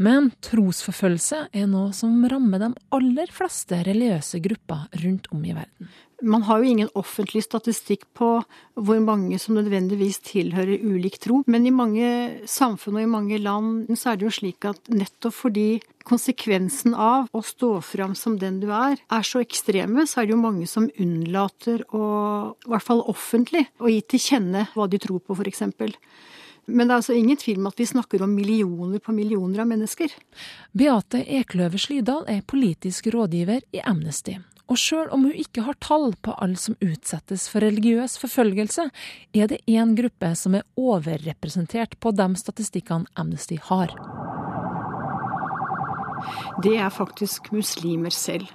Men 0.00 0.30
trosforfølgelse 0.44 1.46
er 1.56 1.68
noe 1.68 1.92
som 1.96 2.24
rammer 2.28 2.60
de 2.60 2.70
aller 2.96 3.32
fleste 3.32 3.78
religiøse 3.84 4.40
grupper 4.44 4.88
rundt 5.04 5.28
om 5.32 5.44
i 5.44 5.54
verden. 5.56 5.92
Man 6.24 6.46
har 6.48 6.62
jo 6.62 6.70
ingen 6.70 6.88
offentlig 6.96 7.42
statistikk 7.44 8.06
på 8.16 8.28
hvor 8.74 9.00
mange 9.04 9.36
som 9.40 9.58
nødvendigvis 9.58 10.22
tilhører 10.24 10.80
ulik 10.80 11.18
tro, 11.20 11.42
men 11.46 11.66
i 11.68 11.74
mange 11.74 12.08
samfunn 12.48 12.96
og 12.96 13.04
i 13.04 13.10
mange 13.10 13.40
land 13.42 13.90
så 13.92 14.12
er 14.12 14.20
det 14.20 14.28
jo 14.28 14.36
slik 14.38 14.64
at 14.68 14.88
nettopp 14.88 15.36
fordi 15.36 15.66
konsekvensen 16.06 16.94
av 16.94 17.28
å 17.36 17.42
stå 17.44 17.72
fram 17.84 18.14
som 18.16 18.38
den 18.40 18.62
du 18.62 18.70
er, 18.72 18.96
er 18.96 19.26
så 19.26 19.42
ekstreme, 19.44 20.06
så 20.06 20.22
er 20.22 20.28
det 20.28 20.36
jo 20.36 20.40
mange 20.40 20.68
som 20.70 20.88
unnlater 21.02 21.84
å, 21.90 22.06
i 22.54 22.72
hvert 22.72 22.86
fall 22.86 23.04
offentlig, 23.10 23.66
å 23.82 23.90
gi 23.90 24.00
til 24.06 24.22
kjenne 24.22 24.66
hva 24.72 24.88
de 24.88 25.02
tror 25.02 25.20
på, 25.20 25.36
f.eks. 25.36 25.64
Men 26.66 26.88
det 26.88 26.92
er 26.92 26.98
altså 26.98 27.14
ingen 27.14 27.38
tvil 27.38 27.60
om 27.60 27.68
at 27.70 27.78
vi 27.78 27.86
snakker 27.86 28.24
om 28.24 28.32
millioner 28.34 29.02
på 29.02 29.14
millioner 29.14 29.62
av 29.62 29.70
mennesker. 29.70 30.14
Beate 30.74 31.22
Ekløve 31.38 31.78
Slydal 31.78 32.26
er 32.30 32.46
politisk 32.46 33.12
rådgiver 33.14 33.62
i 33.76 33.84
Amnesty. 33.86 34.40
Og 34.66 34.78
sjøl 34.82 35.10
om 35.14 35.28
hun 35.28 35.36
ikke 35.38 35.62
har 35.62 35.78
tall 35.78 36.10
på 36.26 36.34
alle 36.42 36.58
som 36.58 36.74
utsettes 36.82 37.46
for 37.52 37.62
religiøs 37.62 38.16
forfølgelse, 38.18 38.88
er 39.34 39.50
det 39.52 39.62
én 39.70 39.94
gruppe 39.98 40.32
som 40.34 40.56
er 40.58 40.66
overrepresentert 40.74 41.94
på 42.02 42.10
de 42.10 42.26
statistikkene 42.40 43.06
Amnesty 43.14 43.60
har. 43.68 43.94
Det 46.66 46.74
er 46.82 46.90
faktisk 46.90 47.52
muslimer 47.54 48.10
selv. 48.10 48.50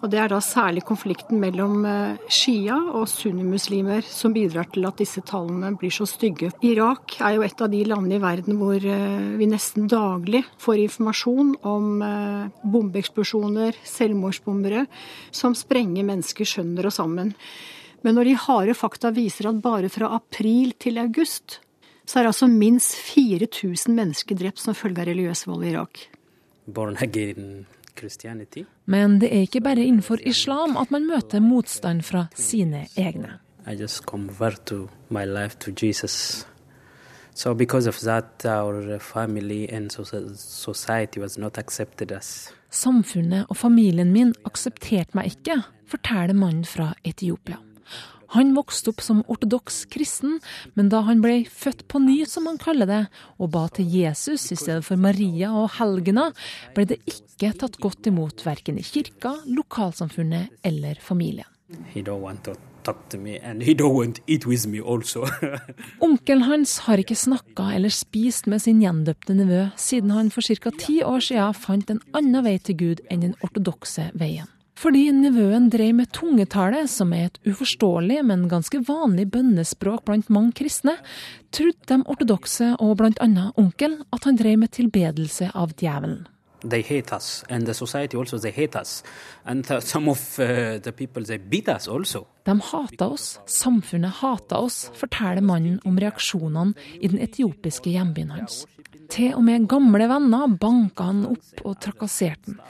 Og 0.00 0.08
Det 0.08 0.16
er 0.16 0.30
da 0.32 0.38
særlig 0.40 0.80
konflikten 0.88 1.40
mellom 1.42 1.84
eh, 1.84 2.20
shia 2.32 2.76
og 2.96 3.04
sunnimuslimer 3.10 4.04
som 4.08 4.32
bidrar 4.32 4.70
til 4.72 4.86
at 4.88 4.96
disse 4.96 5.20
tallene 5.28 5.74
blir 5.76 5.92
så 5.92 6.06
stygge. 6.08 6.48
Irak 6.64 7.18
er 7.20 7.36
jo 7.36 7.44
et 7.44 7.60
av 7.60 7.68
de 7.68 7.82
landene 7.84 8.16
i 8.16 8.22
verden 8.22 8.56
hvor 8.56 8.80
eh, 8.80 9.26
vi 9.36 9.48
nesten 9.50 9.90
daglig 9.92 10.40
får 10.62 10.80
informasjon 10.86 11.50
om 11.68 11.90
eh, 12.06 12.62
bombeeksplosjoner, 12.64 13.76
selvmordsbombere, 13.84 14.86
som 15.36 15.56
sprenger 15.58 16.08
mennesker 16.08 16.48
skjønner 16.48 16.88
og 16.88 16.96
sammen. 16.96 17.34
Men 18.00 18.16
når 18.16 18.30
de 18.30 18.38
harde 18.46 18.76
fakta 18.78 19.10
viser 19.12 19.50
at 19.50 19.60
bare 19.60 19.90
fra 19.92 20.14
april 20.16 20.72
til 20.80 20.96
august, 21.02 21.58
så 22.08 22.22
er 22.22 22.30
altså 22.30 22.48
minst 22.48 22.96
4000 22.96 23.92
mennesker 23.92 24.40
drept 24.40 24.64
som 24.64 24.74
følge 24.74 25.04
av 25.04 25.12
religiøs 25.12 25.44
vold 25.50 25.68
i 25.68 25.74
Irak. 25.74 26.06
Born 26.64 26.96
again 27.04 27.66
men 28.86 29.20
det 29.20 29.30
er 29.32 29.46
ikke 29.46 29.60
bare 29.60 29.84
innenfor 29.84 30.20
islam 30.26 30.76
at 30.76 30.90
man 30.90 31.06
møter 31.06 31.40
motstand 31.40 32.02
fra 32.02 32.26
sine 32.34 32.86
egne. 32.96 33.38
So 37.34 37.54
that. 42.06 42.54
Samfunnet 42.70 43.46
og 43.48 43.56
familien 43.56 44.12
min 44.12 44.34
aksepterte 44.44 45.16
meg 45.16 45.32
ikke, 45.36 45.62
forteller 45.90 46.34
mannen 46.34 46.64
fra 46.64 46.92
Etiopia. 47.04 47.56
Han 48.36 48.52
vokste 48.54 48.92
opp 48.92 49.02
som 49.02 49.24
ortodoks 49.26 49.84
kristen, 49.90 50.38
men 50.78 50.90
da 50.92 51.02
han 51.08 51.22
ble 51.24 51.42
født 51.50 51.86
på 51.90 52.02
ny, 52.02 52.20
som 52.30 52.46
han 52.50 52.60
kaller 52.62 52.86
det, 52.86 53.02
og 53.42 53.52
ba 53.56 53.66
til 53.74 53.90
Jesus 53.90 54.50
i 54.54 54.58
stedet 54.58 54.86
for 54.86 55.00
Maria 55.00 55.50
og 55.50 55.72
helgena, 55.80 56.30
ble 56.76 56.86
det 56.92 57.00
ikke 57.10 57.54
tatt 57.58 57.80
godt 57.82 58.06
imot 58.10 58.44
verken 58.46 58.78
i 58.78 58.86
kirka, 58.86 59.34
lokalsamfunnet 59.50 60.60
eller 60.66 61.00
familien. 61.02 61.48
Onkelen 66.06 66.46
hans 66.48 66.78
har 66.86 67.02
ikke 67.02 67.18
snakka 67.18 67.70
eller 67.76 67.92
spist 67.94 68.48
med 68.50 68.62
sin 68.64 68.80
gjendøpte 68.82 69.36
nevø 69.36 69.66
siden 69.80 70.14
han 70.16 70.32
for 70.34 70.46
ca. 70.46 70.72
ti 70.78 71.00
år 71.06 71.20
siden 71.28 71.58
fant 71.58 71.92
en 71.92 72.00
annen 72.16 72.46
vei 72.46 72.56
til 72.58 72.78
Gud 72.80 73.04
enn 73.10 73.26
den 73.26 73.36
ortodokse 73.44 74.10
veien. 74.18 74.48
Fordi 74.80 75.10
nevøen 75.12 75.68
drev 75.68 75.92
med 75.98 76.08
tungetale, 76.16 76.86
som 76.88 77.12
er 77.12 77.28
et 77.28 77.38
uforståelig, 77.44 78.22
men 78.24 78.48
ganske 78.48 78.80
vanlig 78.88 79.26
bønnespråk 79.34 80.06
blant 80.08 80.30
mange 80.32 80.54
kristne, 80.56 80.96
trodde 81.52 81.84
de 81.90 82.00
ortodokse 82.08 82.72
og 82.80 82.96
bl.a. 82.96 83.28
onkel 83.60 83.98
at 84.08 84.24
han 84.24 84.40
drev 84.40 84.62
med 84.62 84.72
tilbedelse 84.72 85.52
av 85.54 85.76
djevelen. 85.76 86.24
they 86.62 86.82
hate 86.82 87.12
us, 87.12 87.44
and 87.48 87.66
the 87.66 87.74
society 87.74 88.16
also 88.16 88.38
they 88.38 88.50
hate 88.50 88.76
us, 88.76 89.02
and 89.44 89.64
th- 89.64 89.82
some 89.82 90.08
of 90.08 90.38
uh, 90.38 90.78
the 90.78 90.92
people 90.92 91.24
they 91.24 91.38
beat 91.38 91.68
us 91.68 91.88
also. 91.88 92.26
De 92.44 92.60
hata 92.60 93.06
oss, 93.06 93.40
samfunnet 93.46 94.10
hata 94.10 94.58
oss, 94.58 94.90
forteller 94.94 95.40
mannen 95.40 95.80
om 95.84 95.98
reaksjonene 96.00 96.74
i 97.00 97.08
den 97.08 97.20
etiopiske 97.20 97.90
hjembyen 97.90 98.30
hans. 98.30 98.66
Til 99.10 99.34
og 99.34 99.42
med 99.42 99.66
gamle 99.70 100.06
venner 100.10 100.52
banka 100.60 101.08
han 101.08 101.24
opp 101.32 101.64
og 101.66 101.74
trakasserte 101.82 102.52
han. 102.52 102.60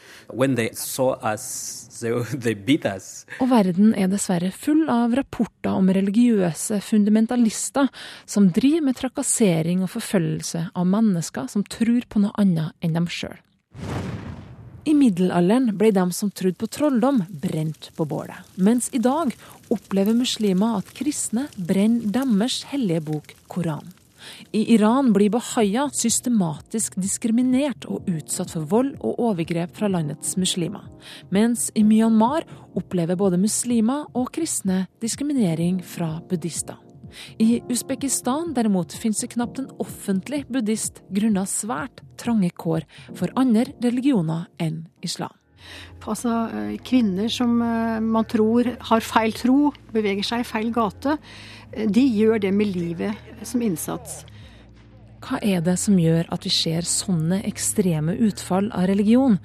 Og 3.40 3.50
verden 3.50 3.92
er 3.92 4.08
dessverre 4.08 4.48
full 4.54 4.86
av 4.88 5.12
rapporter 5.18 5.76
om 5.76 5.90
religiøse 5.92 6.80
fundamentalister 6.84 7.90
som 8.24 8.48
driver 8.56 8.86
med 8.88 8.96
trakassering 9.02 9.84
og 9.84 9.92
forfølgelse 9.98 10.64
av 10.72 10.88
mennesker 10.88 11.50
som 11.52 11.66
tror 11.68 12.08
på 12.08 12.24
noe 12.24 12.32
annet 12.40 12.72
enn 12.80 12.96
dem 12.96 13.10
sjøl. 13.10 13.36
I 14.88 14.96
middelalderen 14.96 15.74
ble 15.76 15.92
de 15.92 16.06
som 16.16 16.32
trodde 16.32 16.56
på 16.58 16.70
trolldom, 16.72 17.20
brent 17.28 17.90
på 17.98 18.06
bålet. 18.08 18.40
Mens 18.56 18.88
i 18.96 19.02
dag 19.02 19.34
opplever 19.68 20.16
muslimer 20.16 20.80
at 20.80 20.96
kristne 20.96 21.50
brenner 21.54 22.08
deres 22.16 22.62
hellige 22.72 23.04
bok, 23.12 23.36
Koranen. 23.52 23.99
I 24.52 24.64
Iran 24.74 25.12
blir 25.14 25.32
bahaya 25.34 25.88
systematisk 25.94 26.98
diskriminert 27.00 27.86
og 27.90 28.08
utsatt 28.10 28.52
for 28.54 28.68
vold 28.70 28.94
og 29.00 29.18
overgrep 29.30 29.74
fra 29.76 29.90
landets 29.90 30.36
muslimer. 30.40 30.84
Mens 31.30 31.70
i 31.74 31.84
Myanmar 31.86 32.46
opplever 32.78 33.18
både 33.18 33.40
muslimer 33.40 34.06
og 34.14 34.30
kristne 34.34 34.84
diskriminering 35.02 35.80
fra 35.84 36.18
buddhister. 36.28 36.78
I 37.42 37.58
Usbekistan 37.70 38.52
derimot 38.54 38.94
finnes 38.94 39.22
det 39.24 39.32
knapt 39.34 39.58
en 39.58 39.70
offentlig 39.82 40.44
buddhist 40.46 41.02
grunnet 41.10 41.50
svært 41.50 42.04
trange 42.20 42.52
kår 42.54 42.86
for 43.18 43.32
andre 43.40 43.66
religioner 43.82 44.46
enn 44.62 44.84
islam. 45.02 45.39
Altså 46.08 46.32
eh, 46.48 46.74
kvinner 46.86 47.30
som 47.32 47.60
eh, 47.62 48.00
man 48.02 48.26
tror 48.28 48.72
har 48.88 49.04
feil 49.04 49.34
tro, 49.36 49.70
beveger 49.94 50.26
seg 50.26 50.44
i 50.44 50.48
feil 50.48 50.70
gate, 50.74 51.16
eh, 51.72 51.86
de 51.86 52.04
gjør 52.06 52.40
det 52.46 52.52
med 52.56 52.72
livet 52.72 53.46
som 53.46 53.62
innsats. 53.64 54.22
Hva 55.20 55.36
er 55.44 55.60
det 55.60 55.76
som 55.76 55.98
gjør 56.00 56.30
at 56.32 56.46
vi 56.46 56.52
ser 56.54 56.86
sånne 56.88 57.42
ekstreme 57.48 58.14
utfall 58.24 58.70
av 58.72 58.88
religion? 58.88 59.36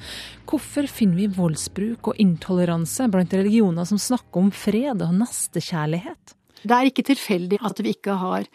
Hvorfor 0.47 0.87
finner 0.87 1.19
vi 1.19 1.33
voldsbruk 1.35 2.13
og 2.13 2.21
intoleranse 2.23 3.09
blant 3.11 3.35
religioner 3.35 3.87
som 3.89 3.99
snakker 3.99 4.45
om 4.45 4.53
fred 4.55 5.03
og 5.03 5.17
nestekjærlighet? 5.19 6.34
Det 6.65 6.73
er 6.73 6.89
ikke 6.89 7.05
tilfeldig 7.05 7.59
at 7.65 7.79
vi 7.83 7.93
ikke 7.93 8.15
har 8.17 8.47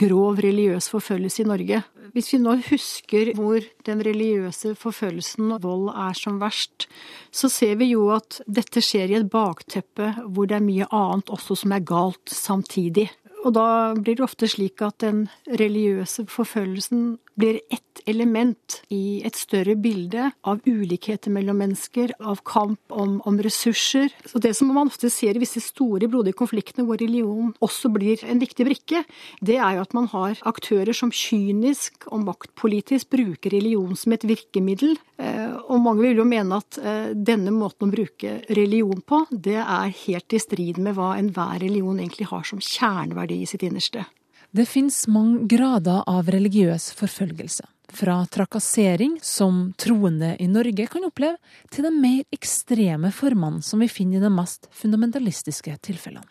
grov 0.00 0.38
religiøs 0.40 0.88
forfølgelse 0.92 1.42
i 1.42 1.48
Norge. 1.48 1.82
Hvis 2.14 2.32
vi 2.32 2.40
nå 2.40 2.56
husker 2.70 3.32
hvor 3.36 3.60
den 3.86 4.02
religiøse 4.06 4.74
forfølgelsen 4.78 5.52
og 5.56 5.62
vold 5.66 5.90
er 5.92 6.16
som 6.16 6.40
verst, 6.40 6.88
så 7.30 7.50
ser 7.52 7.76
vi 7.80 7.92
jo 7.92 8.08
at 8.14 8.40
dette 8.48 8.82
skjer 8.82 9.12
i 9.12 9.18
et 9.20 9.30
bakteppe 9.30 10.14
hvor 10.26 10.48
det 10.48 10.58
er 10.58 10.66
mye 10.66 10.88
annet 10.88 11.30
også 11.30 11.58
som 11.62 11.76
er 11.76 11.84
galt 11.86 12.32
samtidig. 12.32 13.10
Og 13.44 13.54
da 13.56 13.66
blir 13.96 14.18
det 14.18 14.24
ofte 14.24 14.48
slik 14.50 14.82
at 14.84 15.00
den 15.04 15.26
religiøse 15.48 16.26
forfølgelsen 16.28 17.14
blir 17.38 17.60
ett 17.70 18.00
element 18.08 18.82
i 18.88 19.20
et 19.26 19.36
større 19.36 19.76
bilde 19.78 20.30
av 20.46 20.60
ulikheter 20.66 21.32
mellom 21.32 21.60
mennesker, 21.60 22.12
av 22.20 22.40
kamp 22.46 22.80
om, 22.92 23.18
om 23.28 23.38
ressurser. 23.42 24.12
Så 24.26 24.40
det 24.42 24.54
som 24.56 24.70
man 24.72 24.90
ofte 24.90 25.10
ser 25.12 25.36
i 25.36 25.42
visse 25.42 25.62
store, 25.62 26.08
blodige 26.10 26.38
konfliktene 26.38 26.86
hvor 26.88 27.00
religion 27.00 27.52
også 27.62 27.92
blir 27.94 28.24
en 28.26 28.40
viktig 28.42 28.66
brikke, 28.66 29.04
det 29.44 29.58
er 29.58 29.76
jo 29.76 29.84
at 29.84 29.96
man 29.96 30.08
har 30.12 30.40
aktører 30.48 30.96
som 30.96 31.12
kynisk 31.14 32.08
og 32.10 32.24
maktpolitisk 32.28 33.12
bruker 33.14 33.54
religion 33.54 33.96
som 33.98 34.16
et 34.16 34.26
virkemiddel. 34.28 34.96
Eh, 35.20 35.56
og 35.66 35.82
mange 35.84 36.08
vil 36.08 36.22
jo 36.22 36.28
mene 36.28 36.60
at 36.60 36.80
eh, 36.80 37.10
denne 37.14 37.54
måten 37.54 37.88
å 37.88 37.94
bruke 37.94 38.40
religion 38.48 39.04
på, 39.06 39.24
det 39.30 39.58
er 39.60 39.98
helt 40.06 40.36
i 40.36 40.42
strid 40.42 40.80
med 40.82 40.96
hva 40.98 41.14
enhver 41.18 41.60
religion 41.62 42.00
egentlig 42.00 42.30
har 42.32 42.46
som 42.48 42.62
kjerneverdi 42.64 43.42
i 43.42 43.50
sitt 43.50 43.66
innerste. 43.66 44.06
Det 44.50 44.66
finnes 44.68 45.04
mange 45.10 45.44
grader 45.50 46.02
av 46.10 46.30
religiøs 46.32 46.90
forfølgelse. 46.98 47.66
Fra 47.90 48.20
trakassering, 48.30 49.18
som 49.22 49.72
troende 49.78 50.36
i 50.38 50.46
Norge 50.46 50.86
kan 50.86 51.06
oppleve, 51.08 51.38
til 51.74 51.86
de 51.88 51.90
mer 51.94 52.22
ekstreme 52.34 53.10
formene 53.14 53.64
som 53.66 53.82
vi 53.82 53.90
finner 53.90 54.20
i 54.20 54.24
de 54.24 54.30
mest 54.30 54.68
fundamentalistiske 54.78 55.74
tilfellene. 55.82 56.22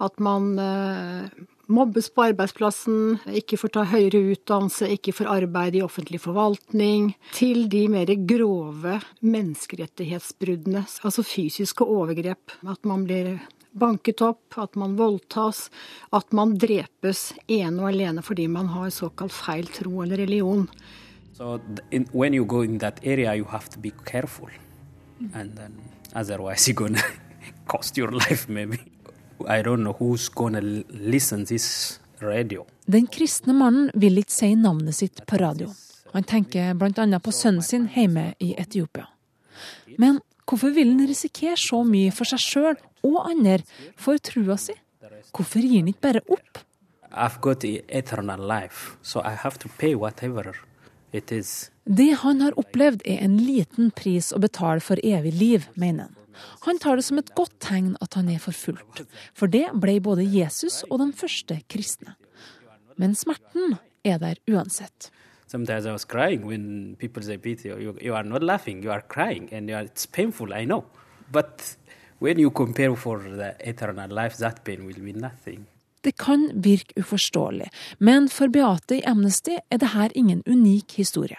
At 0.00 0.16
man 0.24 0.54
eh, 0.58 1.44
mobbes 1.72 2.08
på 2.12 2.24
arbeidsplassen, 2.30 3.18
ikke 3.28 3.58
får 3.60 3.74
ta 3.76 3.84
høyere 3.92 4.22
utdannelse, 4.34 4.88
ikke 4.96 5.14
får 5.16 5.30
arbeid 5.36 5.76
i 5.76 5.84
offentlig 5.84 6.22
forvaltning, 6.24 7.12
til 7.36 7.66
de 7.72 7.86
mer 7.92 8.12
grove 8.28 8.98
menneskerettighetsbruddene, 9.20 10.86
altså 11.04 11.24
fysiske 11.26 11.84
overgrep. 11.86 12.56
At 12.64 12.88
man 12.88 13.04
blir 13.08 13.36
banket 13.72 14.22
opp, 14.22 14.58
at 14.58 14.76
man 14.76 14.96
voldtas, 14.96 15.70
at 16.12 16.32
man 16.32 16.56
drepes 16.60 17.32
ene 17.48 17.82
og 17.82 17.90
alene 17.92 18.24
fordi 18.24 18.46
man 18.48 18.70
har 18.72 18.90
såkalt 18.90 19.32
feil 19.32 19.68
tro 19.72 20.02
eller 20.04 20.20
religion. 20.24 20.68
So 21.32 21.60
in, 21.90 22.06
when 22.12 22.34
you 22.34 22.44
go 22.44 22.62
in 22.62 22.78
that 22.78 23.00
area, 23.02 23.34
you 23.34 23.44
have 23.44 23.68
to 23.70 23.78
be 23.80 23.90
careful, 24.04 24.50
and 25.34 25.56
then 25.56 25.72
otherwise 26.14 26.66
you're 26.68 26.74
gonna 26.74 27.02
cost 27.66 27.96
your 27.98 28.10
life 28.10 28.48
maybe. 28.48 28.78
I 29.48 29.62
don't 29.62 29.82
know 29.82 29.96
who's 29.98 30.28
gonna 30.28 30.60
listen 30.88 31.44
this 31.44 32.00
radio. 32.20 32.66
Den 32.86 33.06
kristne 33.06 33.52
mannen 33.52 33.90
vil 33.94 34.18
ikke 34.18 34.32
si 34.32 34.54
navnet 34.54 34.94
sitt 34.94 35.24
på 35.26 35.36
radio. 35.40 35.72
Han 36.12 36.24
tenker 36.28 36.74
bl.a. 36.74 37.18
på 37.18 37.32
sønnen 37.32 37.62
sin 37.62 37.88
hjemme 37.94 38.34
i 38.38 38.52
Etiopia. 38.60 39.06
Men 39.98 40.20
hvorfor 40.52 40.74
vil 40.76 40.92
han 40.92 41.08
risikere 41.08 41.56
så 41.56 41.80
mye 41.88 42.12
for 42.12 42.28
seg 42.28 42.42
sjøl 42.44 42.76
og 43.08 43.18
andre 43.24 43.62
for 43.96 44.20
trua 44.20 44.58
si? 44.60 44.76
Hvorfor 45.32 45.64
gir 45.64 45.80
han 45.80 45.88
ikke 45.88 46.04
bare 46.04 46.22
opp? 46.28 46.60
I've 47.12 47.40
got 47.44 47.64
eternal 47.64 48.40
life, 48.40 48.96
so 49.02 49.20
I 49.20 49.34
have 49.36 49.58
to 49.60 49.68
pay 49.78 49.94
whatever 49.94 50.56
it 51.12 51.32
is. 51.32 51.70
Det 51.84 52.12
han 52.22 52.40
har 52.40 52.56
opplevd 52.56 53.02
er 53.04 53.24
en 53.24 53.36
liten 53.40 53.90
pris 53.96 54.30
å 54.32 54.40
betale 54.40 54.80
for 54.80 55.00
evig 55.04 55.32
liv, 55.36 55.68
mener 55.74 56.08
han. 56.08 56.18
Han 56.64 56.78
tar 56.80 56.96
det 56.96 57.04
som 57.04 57.18
et 57.20 57.32
godt 57.36 57.58
tegn 57.60 57.96
at 58.00 58.16
han 58.16 58.30
er 58.32 58.40
forfulgt, 58.40 59.02
for 59.36 59.52
det 59.52 59.66
ble 59.76 59.98
både 60.00 60.24
Jesus 60.24 60.80
og 60.88 61.02
de 61.02 61.10
første 61.16 61.58
kristne. 61.68 62.14
Men 62.96 63.16
smerten 63.18 63.76
er 64.04 64.20
der 64.22 64.40
uansett. 64.48 65.10
Sometimes 65.52 65.84
I 65.84 65.92
was 65.92 66.06
crying 66.06 66.46
when 66.46 66.96
people 66.98 67.22
say, 67.22 67.36
Peter, 67.36 67.78
you, 67.78 67.94
you 68.00 68.14
are 68.14 68.22
not 68.24 68.42
laughing, 68.42 68.82
you 68.82 68.90
are 68.90 69.02
crying, 69.02 69.50
and 69.52 69.68
you 69.68 69.76
are, 69.76 69.82
it's 69.82 70.06
painful, 70.06 70.54
I 70.54 70.64
know. 70.64 70.84
But 71.30 71.76
when 72.20 72.38
you 72.38 72.50
compare 72.50 72.96
for 72.96 73.18
the 73.18 73.54
eternal 73.60 74.08
life, 74.08 74.38
that 74.38 74.64
pain 74.64 74.86
will 74.86 75.02
be 75.04 75.12
nothing. 75.12 75.66
Det 76.00 76.16
kan 76.16 76.50
virke 76.54 76.96
uforståelig, 76.96 77.68
men 77.98 78.28
for 78.28 78.48
Beate 78.48 78.96
i 78.96 79.02
Amnesty 79.06 79.58
er 79.70 79.78
det 79.78 79.90
her 79.92 80.08
ingen 80.14 80.40
unik 80.46 80.96
historie. 80.96 81.36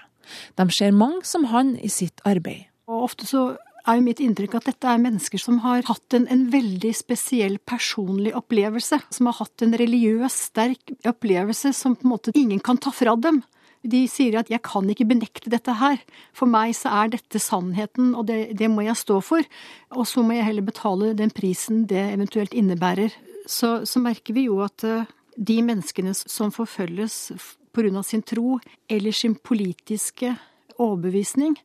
De 0.57 0.69
ser 0.69 0.91
mange 0.91 1.25
som 1.25 1.49
han 1.49 1.73
i 1.81 1.89
sitt 1.89 2.21
arbeid. 2.23 2.69
Og 2.87 3.07
ofte 3.07 3.25
så 3.25 3.55
er 3.87 3.97
jo 3.97 4.05
mitt 4.05 4.21
inntrykk 4.21 4.59
at 4.59 4.69
dette 4.69 4.91
er 4.93 5.01
mennesker 5.01 5.41
som 5.41 5.57
har 5.65 5.81
hatt 5.89 6.13
en, 6.13 6.29
en, 6.29 6.45
veldig 6.53 6.93
spesiell 6.95 7.57
personlig 7.65 8.35
opplevelse. 8.37 9.01
Som 9.09 9.31
har 9.31 9.39
hatt 9.41 9.65
en 9.65 9.73
religiøs, 9.81 10.37
sterk 10.51 10.93
opplevelse 11.01 11.73
som 11.73 11.97
på 11.97 12.05
en 12.05 12.13
måte 12.13 12.35
ingen 12.37 12.61
kan 12.61 12.77
ta 12.77 12.93
fra 12.93 13.17
dem. 13.17 13.41
De 13.83 14.07
sier 14.07 14.39
at 14.39 14.49
'jeg 14.49 14.61
kan 14.63 14.87
ikke 14.89 15.07
benekte 15.07 15.49
dette 15.51 15.73
her'. 15.75 15.99
For 16.33 16.45
meg 16.45 16.73
så 16.75 16.89
er 17.03 17.09
dette 17.09 17.39
sannheten, 17.39 18.15
og 18.15 18.27
det, 18.27 18.57
det 18.57 18.69
må 18.71 18.81
jeg 18.81 18.95
stå 18.95 19.19
for. 19.21 19.43
Og 19.91 20.07
så 20.07 20.23
må 20.23 20.33
jeg 20.33 20.45
heller 20.45 20.61
betale 20.63 21.13
den 21.13 21.29
prisen 21.29 21.85
det 21.85 22.13
eventuelt 22.13 22.53
innebærer. 22.53 23.11
Så, 23.47 23.85
så 23.85 23.99
merker 23.99 24.33
vi 24.33 24.47
jo 24.47 24.61
at 24.63 24.83
uh, 24.83 25.05
de 25.37 25.61
menneskene 25.61 26.13
som 26.15 26.51
forfølges 26.51 27.33
pga. 27.73 28.01
sin 28.03 28.21
tro 28.21 28.59
eller 28.89 29.11
sin 29.11 29.35
politiske 29.35 30.37
overbevisning, 30.79 31.57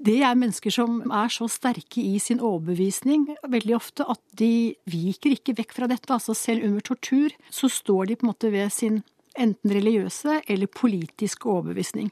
det 0.00 0.22
er 0.24 0.38
mennesker 0.38 0.72
som 0.72 1.02
er 1.12 1.28
så 1.28 1.48
sterke 1.50 2.00
i 2.00 2.18
sin 2.22 2.40
overbevisning 2.40 3.26
veldig 3.48 3.74
ofte 3.76 4.06
at 4.08 4.20
de 4.38 4.74
viker 4.88 5.34
ikke 5.34 5.56
vekk 5.58 5.74
fra 5.76 5.88
dette. 5.90 6.12
Altså 6.12 6.34
selv 6.34 6.64
under 6.64 6.80
tortur 6.80 7.34
så 7.50 7.68
står 7.68 8.06
de 8.08 8.16
på 8.16 8.24
en 8.24 8.30
måte 8.30 8.52
ved 8.52 8.70
sin 8.72 9.02
enten 9.40 9.74
religiøse 9.74 10.42
eller 10.46 10.70
politiske 10.70 11.48
overbevisning. 11.50 12.10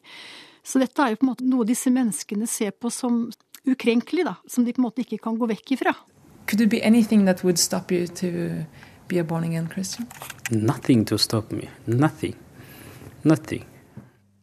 Så 0.65 0.81
dette 0.83 1.03
er 1.03 1.15
jo 1.15 1.21
på 1.21 1.27
en 1.27 1.33
måte 1.33 1.49
noe 1.49 1.67
disse 1.69 1.93
menneskene 1.93 2.49
ser 2.51 2.75
på 2.77 2.91
som 2.93 3.27
ukrenkelig, 3.69 4.27
da. 4.29 4.37
Som 4.49 4.67
de 4.67 4.75
på 4.75 4.83
en 4.83 4.89
måte 4.89 5.05
ikke 5.05 5.21
kan 5.25 5.39
gå 5.39 5.49
vekk 5.49 5.77
ifra. 5.79 5.95
Could 6.49 6.61
it 6.65 6.71
be 6.73 6.83
anything 6.85 7.27
that 7.27 7.45
would 7.45 7.59
stop 7.59 7.93
you 7.93 8.07
to 8.07 8.65
be 9.09 9.19
a 9.21 9.25
born 9.25 9.45
again 9.45 9.69
Christian? 9.69 10.09
Nothing 10.51 11.05
to 11.07 11.19
stop 11.19 11.53
me. 11.53 11.69
Nothing. 11.87 12.37
Nothing. 13.23 13.65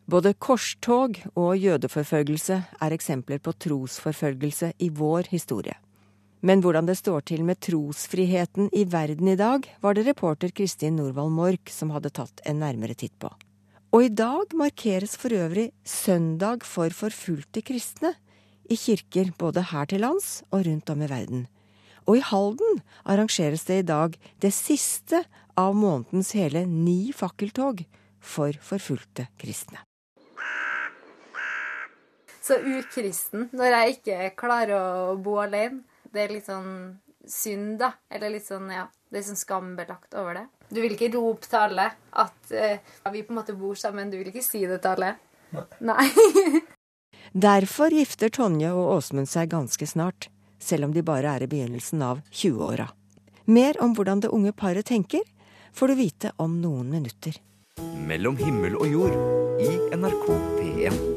Både 0.05 0.33
korstog 0.33 1.17
og 1.35 1.57
jødeforfølgelse 1.57 2.59
er 2.81 2.93
eksempler 2.93 3.41
på 3.41 3.55
trosforfølgelse 3.57 4.73
i 4.79 4.89
vår 4.93 5.31
historie. 5.31 5.73
Men 6.45 6.61
hvordan 6.61 6.85
det 6.85 6.99
står 6.99 7.23
til 7.25 7.41
med 7.41 7.57
trosfriheten 7.65 8.67
i 8.77 8.83
verden 8.85 9.31
i 9.31 9.37
dag, 9.39 9.63
var 9.81 9.95
det 9.97 10.03
reporter 10.05 10.51
Kristin 10.53 10.99
Norvald 10.99 11.33
Mork 11.33 11.71
som 11.73 11.89
hadde 11.89 12.11
tatt 12.13 12.43
en 12.45 12.59
nærmere 12.61 12.93
titt 12.93 13.15
på. 13.17 13.31
Og 13.95 14.05
i 14.05 14.11
dag 14.13 14.53
markeres 14.53 15.15
for 15.17 15.33
øvrig 15.33 15.71
søndag 15.87 16.61
for 16.67 16.93
forfulgte 16.93 17.63
kristne 17.65 18.11
i 18.69 18.77
kirker 18.77 19.31
både 19.39 19.63
her 19.71 19.89
til 19.89 20.05
lands 20.05 20.43
og 20.51 20.67
rundt 20.67 20.91
om 20.93 21.01
i 21.01 21.09
verden. 21.09 21.47
Og 22.05 22.19
i 22.19 22.25
Halden 22.29 22.83
arrangeres 23.09 23.65
det 23.65 23.79
i 23.81 23.87
dag 23.89 24.13
det 24.43 24.53
siste 24.53 25.23
av 25.57 25.73
månedens 25.73 26.35
hele 26.37 26.67
ni 26.69 27.09
fakkeltog 27.15 27.81
for 28.21 28.53
forfulgte 28.61 29.31
kristne. 29.41 29.81
Så 32.45 32.61
ukristen 32.61 33.49
når 33.57 33.79
jeg 33.79 33.97
ikke 33.97 34.31
klarer 34.37 34.77
å 34.77 35.17
bo 35.17 35.39
alene. 35.41 35.81
Det 36.15 36.23
er 36.23 36.31
litt 36.31 36.47
sånn 36.47 36.75
synd, 37.27 37.79
da. 37.81 37.91
Eller 38.09 38.31
litt 38.37 38.45
sånn, 38.47 38.69
ja, 38.71 38.85
det 39.11 39.19
er 39.19 39.25
sånn 39.27 39.39
skambelagt 39.39 40.15
over 40.15 40.39
det. 40.39 40.45
Du 40.69 40.79
vil 40.79 40.95
ikke 40.95 41.11
rope 41.17 41.47
til 41.47 41.59
alle 41.59 41.89
at 42.15 42.53
uh, 42.55 43.11
vi 43.11 43.23
på 43.25 43.33
en 43.33 43.41
måte 43.41 43.55
bor 43.57 43.75
sammen. 43.79 44.11
Du 44.13 44.17
vil 44.21 44.31
ikke 44.31 44.45
si 44.45 44.63
det 44.69 44.79
til 44.85 44.95
alle. 44.95 45.15
Nei. 45.83 46.07
Derfor 47.47 47.91
gifter 47.91 48.31
Tonje 48.31 48.71
og 48.71 48.93
Åsmund 48.97 49.27
seg 49.27 49.51
ganske 49.51 49.87
snart, 49.89 50.29
selv 50.59 50.87
om 50.87 50.95
de 50.95 51.03
bare 51.03 51.35
er 51.35 51.43
i 51.43 51.49
begynnelsen 51.51 52.03
av 52.05 52.23
20-åra. 52.31 52.87
Mer 53.51 53.81
om 53.83 53.93
hvordan 53.97 54.23
det 54.23 54.31
unge 54.33 54.55
paret 54.57 54.87
tenker, 54.87 55.25
får 55.75 55.91
du 55.91 55.99
vite 55.99 56.31
om 56.41 56.61
noen 56.61 56.87
minutter. 56.93 57.35
Mellom 58.07 58.39
himmel 58.39 58.79
og 58.79 58.87
jord 58.87 59.19
i 59.59 59.75
NRK 59.97 60.25
P1. 60.31 61.14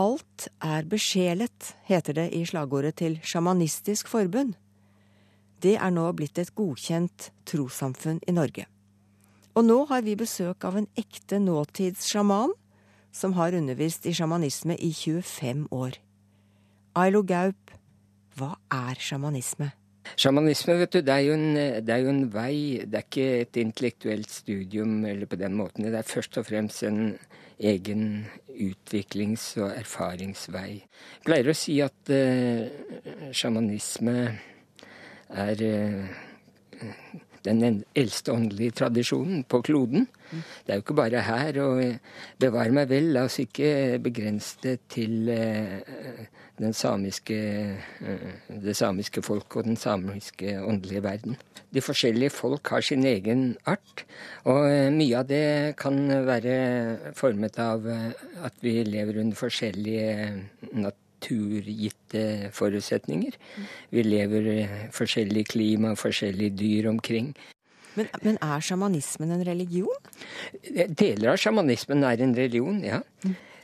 Alt 0.00 0.48
er 0.64 0.86
besjelet, 0.88 1.74
heter 1.84 2.16
det 2.16 2.28
i 2.36 2.44
slagordet 2.48 2.94
til 3.00 3.18
Sjamanistisk 3.26 4.08
forbund. 4.08 4.54
Det 5.60 5.74
er 5.76 5.90
nå 5.92 6.06
blitt 6.16 6.38
et 6.40 6.52
godkjent 6.56 7.26
trossamfunn 7.48 8.20
i 8.24 8.32
Norge. 8.32 8.64
Og 9.58 9.66
nå 9.66 9.76
har 9.90 10.04
vi 10.06 10.14
besøk 10.16 10.64
av 10.64 10.78
en 10.78 10.86
ekte 11.00 11.40
nåtidssjaman 11.42 12.54
som 13.12 13.34
har 13.36 13.56
undervist 13.58 14.06
i 14.06 14.14
sjamanisme 14.16 14.78
i 14.78 14.92
25 14.94 15.66
år. 15.74 15.98
Ailo 16.96 17.20
Gaup, 17.26 17.74
hva 18.38 18.54
er 18.72 19.02
sjamanisme? 19.02 19.72
Sjamanisme 20.16 20.78
vet 20.80 20.94
du, 20.94 21.02
det 21.04 21.12
er, 21.18 21.34
en, 21.34 21.46
det 21.84 21.92
er, 21.92 22.06
jo 22.06 22.14
en, 22.14 22.24
vei, 22.32 22.80
det 22.86 23.02
er 23.02 23.04
ikke 23.04 23.28
et 23.42 23.60
intellektuelt 23.60 24.32
studium 24.32 25.04
eller 25.04 25.28
på 25.28 25.38
den 25.42 25.58
måten. 25.58 25.90
Det 25.90 26.00
er 26.00 26.08
først 26.08 26.40
og 26.40 26.48
fremst 26.48 26.86
en 26.88 27.18
egen 27.60 28.26
utviklings- 28.48 29.54
og 29.60 29.72
erfaringsvei. 29.76 30.72
Jeg 30.80 31.26
pleier 31.26 31.50
å 31.50 31.56
si 31.56 31.78
at 31.84 32.12
uh, 32.12 33.32
sjamanisme 33.36 34.16
er 35.30 35.64
uh, 35.68 36.88
den 37.46 37.82
eldste 37.96 38.34
åndelige 38.34 38.76
tradisjonen 38.82 39.44
på 39.48 39.62
kloden. 39.66 40.06
Det 40.30 40.72
er 40.74 40.78
jo 40.78 40.84
ikke 40.84 40.98
bare 40.98 41.22
her. 41.26 41.60
Og 41.64 41.82
bevare 42.40 42.74
meg 42.74 42.90
vel, 42.90 43.12
la 43.14 43.24
oss 43.28 43.40
ikke 43.42 43.98
begrense 44.02 44.60
det 44.64 44.76
til 44.92 45.30
den 46.60 46.76
samiske, 46.76 47.38
det 48.50 48.76
samiske 48.76 49.22
folk 49.24 49.56
og 49.56 49.68
den 49.68 49.80
samiske 49.80 50.58
åndelige 50.60 51.04
verden. 51.04 51.38
De 51.70 51.82
forskjellige 51.84 52.34
folk 52.34 52.68
har 52.74 52.82
sin 52.82 53.04
egen 53.06 53.54
art, 53.70 54.04
og 54.44 54.66
mye 54.92 55.20
av 55.20 55.28
det 55.30 55.76
kan 55.78 56.00
være 56.26 57.12
formet 57.16 57.60
av 57.62 57.86
at 57.86 58.56
vi 58.64 58.80
lever 58.84 59.20
under 59.22 59.38
forskjellige 59.38 60.32
naturgitte 61.20 62.50
forutsetninger. 62.52 63.36
Vi 63.90 64.02
lever 64.02 64.46
i 64.48 64.60
forskjellig 64.92 65.46
klima, 65.48 65.94
forskjellige 65.94 66.56
dyr 66.56 66.88
omkring. 66.88 67.34
Men, 67.94 68.08
men, 68.22 68.38
er 68.40 68.60
sjamanismen 68.60 69.30
en 69.34 69.44
religion? 69.44 70.10
Deler 70.96 71.32
av 71.32 71.36
sjamanismen 71.36 72.04
er 72.04 72.22
en 72.22 72.34
religion, 72.34 72.80
ja. 72.84 73.02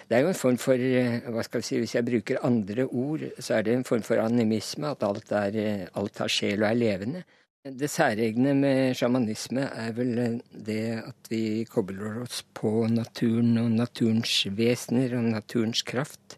Det 0.07 0.15
er 0.15 0.23
jo 0.23 0.31
en 0.31 0.39
form 0.39 0.59
for 0.59 0.79
hva 0.79 1.43
skal 1.43 1.63
vi 1.63 1.67
si, 1.67 1.79
Hvis 1.83 1.97
jeg 1.97 2.07
bruker 2.07 2.45
andre 2.47 2.87
ord, 2.87 3.25
så 3.39 3.57
er 3.57 3.63
det 3.63 3.75
en 3.75 3.85
form 3.85 4.03
for 4.03 4.23
animisme. 4.23 4.91
At 4.91 5.03
alt, 5.03 5.33
er, 5.33 5.89
alt 5.95 6.19
har 6.19 6.31
sjel 6.31 6.63
og 6.63 6.69
er 6.69 6.79
levende. 6.79 7.25
Det 7.67 7.89
særegne 7.91 8.53
med 8.55 8.95
sjamanisme 8.95 9.65
er 9.67 9.95
vel 9.97 10.39
det 10.51 10.83
at 11.03 11.31
vi 11.31 11.65
kobler 11.67 12.21
oss 12.23 12.45
på 12.55 12.87
naturen 12.87 13.57
og 13.59 13.73
naturens 13.75 14.45
vesener 14.55 15.17
og 15.19 15.33
naturens 15.33 15.83
kraft. 15.83 16.37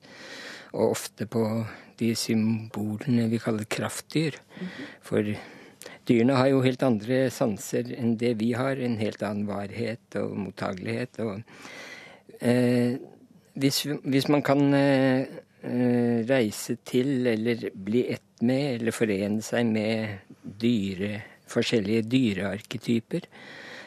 Og 0.75 0.93
ofte 0.93 1.27
på 1.31 1.45
de 1.99 2.13
symbolene 2.19 3.29
vi 3.33 3.41
kaller 3.43 3.69
kraftdyr. 3.71 4.39
For 5.05 5.27
dyrene 6.09 6.39
har 6.39 6.51
jo 6.53 6.63
helt 6.65 6.85
andre 6.87 7.27
sanser 7.35 7.93
enn 7.97 8.17
det 8.21 8.35
vi 8.43 8.53
har. 8.59 8.79
En 8.79 8.99
helt 9.01 9.23
annen 9.27 9.49
varhet 9.49 10.19
og 10.21 10.37
mottagelighet. 10.39 11.21
Og, 11.25 11.43
eh, 12.41 12.99
hvis, 13.59 13.85
hvis, 14.05 14.29
man 14.31 14.45
kan 14.47 14.63
eh, 14.75 15.27
reise 16.29 16.79
til 16.87 17.27
eller 17.27 17.71
bli 17.75 18.07
ett 18.15 18.23
med 18.47 18.79
eller 18.79 18.95
forene 18.95 19.43
seg 19.43 19.67
med 19.67 20.37
dyre, 20.63 21.25
forskjellige 21.49 22.05
dyrearketyper, 22.07 23.25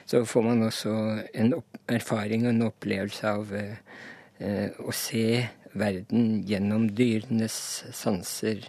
så 0.05 0.25
får 0.27 0.43
man 0.43 0.65
også 0.65 0.91
en 1.39 1.53
erfaring 1.87 2.43
og 2.43 2.51
en 2.51 2.65
opplevelse 2.67 3.31
av 3.31 3.53
eh, 3.55 4.73
å 4.81 4.91
se 4.91 5.45
verden 5.73 6.41
gjennom 6.47 6.89
dyrenes 6.97 7.55
sanser 7.95 8.65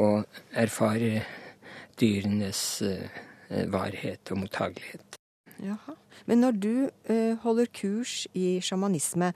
og 0.00 0.24
erfare 0.54 1.24
dyrenes 2.00 2.62
eh, 2.82 3.66
varhet 3.70 4.32
og 4.34 4.44
mottagelighet. 4.44 5.18
Jaha. 5.62 5.94
Men 6.26 6.40
når 6.42 6.56
du 6.58 6.72
eh, 7.10 7.34
holder 7.42 7.70
kurs 7.74 8.24
i 8.34 8.58
sjamanisme, 8.64 9.32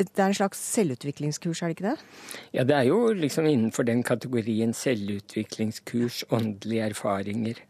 det 0.00 0.16
er 0.16 0.30
en 0.30 0.36
slags 0.36 0.60
selvutviklingskurs, 0.72 1.60
er 1.60 1.70
det 1.70 1.76
ikke 1.76 1.90
det? 1.90 1.96
Ja, 2.56 2.64
det 2.64 2.76
er 2.76 2.86
jo 2.88 3.10
liksom 3.12 3.44
innenfor 3.44 3.84
den 3.84 4.02
kategorien 4.06 4.72
selvutviklingskurs, 4.72 6.24
åndelige 6.32 6.86
erfaringer. 6.94 7.60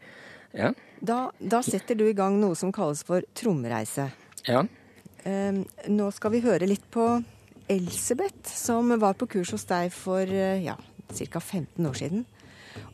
Ja. 0.54 0.70
Da, 1.00 1.30
da, 1.40 1.62
setter 1.66 1.98
du 1.98 2.04
i 2.06 2.14
gang 2.14 2.38
noe 2.38 2.54
som 2.58 2.70
kalles 2.74 3.02
for 3.06 3.24
tromreise. 3.34 4.10
Ja. 4.46 4.62
Um, 5.24 5.64
nå 5.90 6.10
skal 6.14 6.34
vi 6.36 6.44
høre 6.44 6.68
litt 6.70 6.86
på 6.94 7.06
Elsebeth, 7.70 8.50
som 8.50 8.90
var 9.00 9.14
på 9.18 9.28
kurs 9.30 9.52
hos 9.54 9.66
deg 9.68 9.92
for 9.94 10.26
ja, 10.26 10.74
ca. 11.10 11.40
15 11.40 11.86
år 11.86 12.00
siden. 12.00 12.24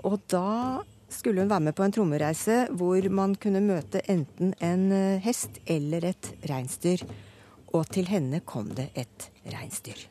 Og 0.04 0.20
da 0.30 0.82
skulle 1.12 1.44
hun 1.44 1.50
være 1.50 1.68
med 1.68 1.76
på 1.78 1.84
en 1.86 1.94
trommereise 1.94 2.66
hvor 2.76 3.08
man 3.14 3.36
kunne 3.40 3.62
møte 3.64 4.02
enten 4.10 4.52
en 4.64 4.90
hest 5.24 5.60
eller 5.70 6.10
et 6.10 6.32
reinsdyr 6.50 7.04
og 7.76 7.88
til 7.92 8.08
henne 8.08 8.40
kom 8.46 8.70
det 8.76 8.90
et 8.96 9.28
reinsdyr. 9.52 10.06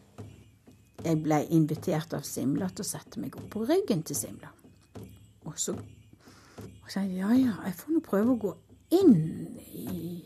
Jeg 1.05 1.21
ble 1.21 1.41
invitert 1.53 2.13
av 2.17 2.25
Simla 2.25 2.69
til 2.73 2.85
å 2.85 2.87
sette 2.87 3.21
meg 3.21 3.35
opp 3.37 3.47
på 3.53 3.65
ryggen 3.67 4.03
til 4.05 4.17
Simla. 4.17 4.51
Og 5.45 5.57
så 5.61 5.75
sa 6.89 7.03
jeg 7.03 7.19
ja, 7.19 7.31
ja, 7.37 7.55
jeg 7.65 7.77
får 7.79 7.93
nå 7.93 8.01
prøve 8.05 8.33
å 8.33 8.41
gå 8.41 8.51
inn 8.95 9.57
i 9.73 10.25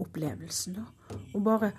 opplevelsen, 0.00 0.80
da. 0.80 0.86
Og 1.34 1.44
bare 1.44 1.72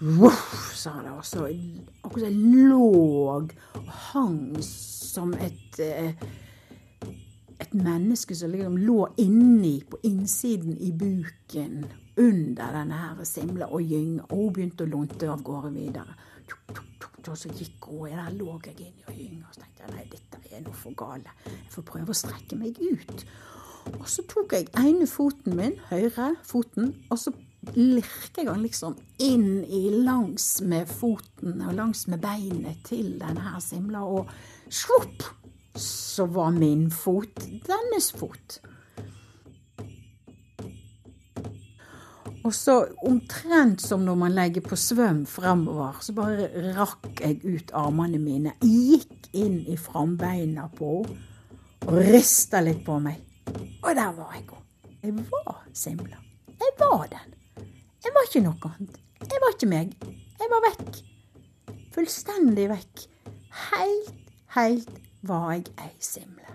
voff, 0.00 0.74
sa 0.76 0.98
det. 1.02 1.14
Og 1.14 1.24
så 1.26 1.46
akkurat 1.48 2.28
jeg 2.28 2.66
lå 2.68 2.90
og 3.34 3.54
hang 4.12 4.60
som 4.64 5.32
et 5.38 5.80
eh, 5.82 6.14
et 7.58 7.74
menneske 7.74 8.36
som 8.36 8.52
liksom 8.52 8.76
lå 8.78 9.00
inni, 9.18 9.82
på 9.90 9.98
innsiden 10.06 10.76
i 10.78 10.92
buken, 10.92 11.86
under 12.18 12.72
denne 12.74 12.98
her 12.98 13.24
simla 13.26 13.66
og 13.66 13.82
gynga. 13.82 14.26
Og 14.30 14.44
hun 14.44 14.54
begynte 14.54 14.86
å 14.86 14.90
lunte 14.90 15.30
av 15.30 15.42
gårde 15.46 15.72
videre. 15.74 16.16
Og 17.28 17.36
så 17.36 17.50
gikk 17.52 17.90
hun, 17.90 18.06
og 18.06 18.14
der 18.14 18.36
lå 18.38 18.54
jeg 18.64 18.86
inni 18.86 19.04
og 19.06 19.16
gynga. 19.18 19.48
Og 19.48 19.54
så 19.54 19.62
tenkte 19.64 19.84
jeg 19.84 19.94
nei, 19.96 20.06
dette 20.14 20.42
er 20.54 20.64
noe 20.64 20.78
for 20.78 20.98
gale. 20.98 21.34
Jeg 21.44 21.74
får 21.74 21.86
prøve 21.90 22.14
å 22.14 22.20
strekke 22.22 22.58
meg 22.60 22.78
ut. 22.80 23.26
Og 23.98 24.08
så 24.10 24.24
tok 24.28 24.54
jeg 24.56 24.70
ene 24.78 25.08
foten 25.08 25.56
min, 25.58 25.76
høyre 25.90 26.32
foten, 26.46 26.94
og 27.10 27.20
så 27.20 27.32
lirker 27.74 28.48
den 28.48 28.62
liksom 28.64 28.96
inn 29.18 29.64
i 29.64 29.88
langs 30.04 30.60
med 30.60 30.88
foten 30.90 31.60
og 31.66 31.76
langs 31.76 32.06
med 32.08 32.22
beinet 32.22 32.80
til 32.88 33.16
denne 33.20 33.58
simla, 33.64 34.04
og 34.04 34.30
svopp! 34.70 35.26
Så 35.78 36.24
var 36.34 36.50
min 36.50 36.88
fot 36.90 37.44
dennes 37.68 38.08
fot. 38.18 38.56
Og 42.42 42.54
så 42.56 42.74
omtrent 43.06 43.84
som 43.84 44.02
når 44.02 44.18
man 44.18 44.34
legger 44.34 44.64
på 44.66 44.78
svøm 44.80 45.22
fremover, 45.30 46.00
så 46.02 46.16
bare 46.16 46.48
rakk 46.74 47.22
jeg 47.22 47.38
ut 47.44 47.70
armene 47.78 48.18
mine, 48.18 48.56
gikk 48.64 49.30
inn 49.38 49.60
i 49.70 49.78
frambeina 49.78 50.66
på 50.74 51.02
henne 51.04 51.26
og 51.86 51.98
rista 52.04 52.60
litt 52.64 52.82
på 52.86 52.98
meg. 53.02 53.20
Og 53.82 53.90
der 53.96 54.12
var 54.16 54.34
jeg. 54.36 54.46
Jeg 55.02 55.14
var 55.30 55.60
Simla. 55.72 56.18
Jeg 56.58 56.74
var 56.80 57.06
den. 57.12 57.37
Var 58.18 58.26
ikke 58.26 58.40
noe 58.42 58.68
annet. 58.72 58.94
Jeg 59.30 59.38
var 59.38 59.52
ikke 59.54 59.66
meg. 59.70 59.92
Jeg 60.40 60.48
var 60.50 60.62
vekk. 60.64 60.96
Fullstendig 61.94 62.64
vekk. 62.66 63.02
Helt, 63.68 64.16
helt 64.56 64.88
var 65.28 65.52
jeg 65.52 65.68
ei 65.78 65.92
simle. 66.02 66.48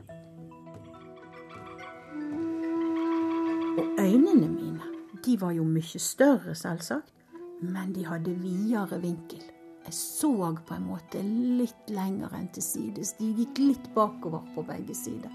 Og 3.79 4.01
øynene 4.01 4.49
mine, 4.49 4.89
de 5.23 5.37
var 5.39 5.53
jo 5.55 5.63
mye 5.63 6.01
større, 6.03 6.51
selvsagt, 6.51 7.13
men 7.61 7.93
de 7.95 8.03
hadde 8.09 8.33
videre 8.41 8.99
vinkel. 8.99 9.45
Jeg 9.85 9.95
så 9.95 10.33
på 10.67 10.75
en 10.75 10.89
måte 10.89 11.21
litt 11.23 11.93
lenger 11.95 12.35
enn 12.35 12.49
til 12.51 12.65
sides. 12.65 13.13
De 13.21 13.29
gikk 13.39 13.61
litt 13.63 13.87
bakover 13.95 14.43
på 14.51 14.65
begge 14.67 14.97
sider. 14.99 15.31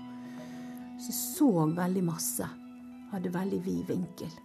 Så 1.01 1.09
jeg 1.09 1.17
så 1.23 1.51
veldig 1.73 2.05
masse. 2.05 2.51
Hadde 3.15 3.33
veldig 3.33 3.63
vid 3.65 3.89
vinkel. 3.89 4.37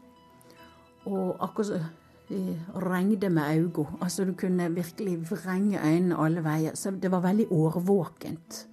Og 1.06 1.36
akkurat 1.44 1.68
så 1.68 1.82
de 2.30 2.60
regnet 2.76 3.32
med 3.32 3.44
øynene. 3.58 3.98
Altså 4.02 4.26
du 4.26 4.34
kunne 4.34 4.76
virkelig 4.76 5.32
vrenge 5.32 5.80
øynene 5.80 6.18
alle 6.18 6.44
veier. 6.44 6.76
Så 6.76 6.92
det 6.92 7.12
var 7.12 7.20
veldig 7.20 7.48
årvåkent. 7.52 8.68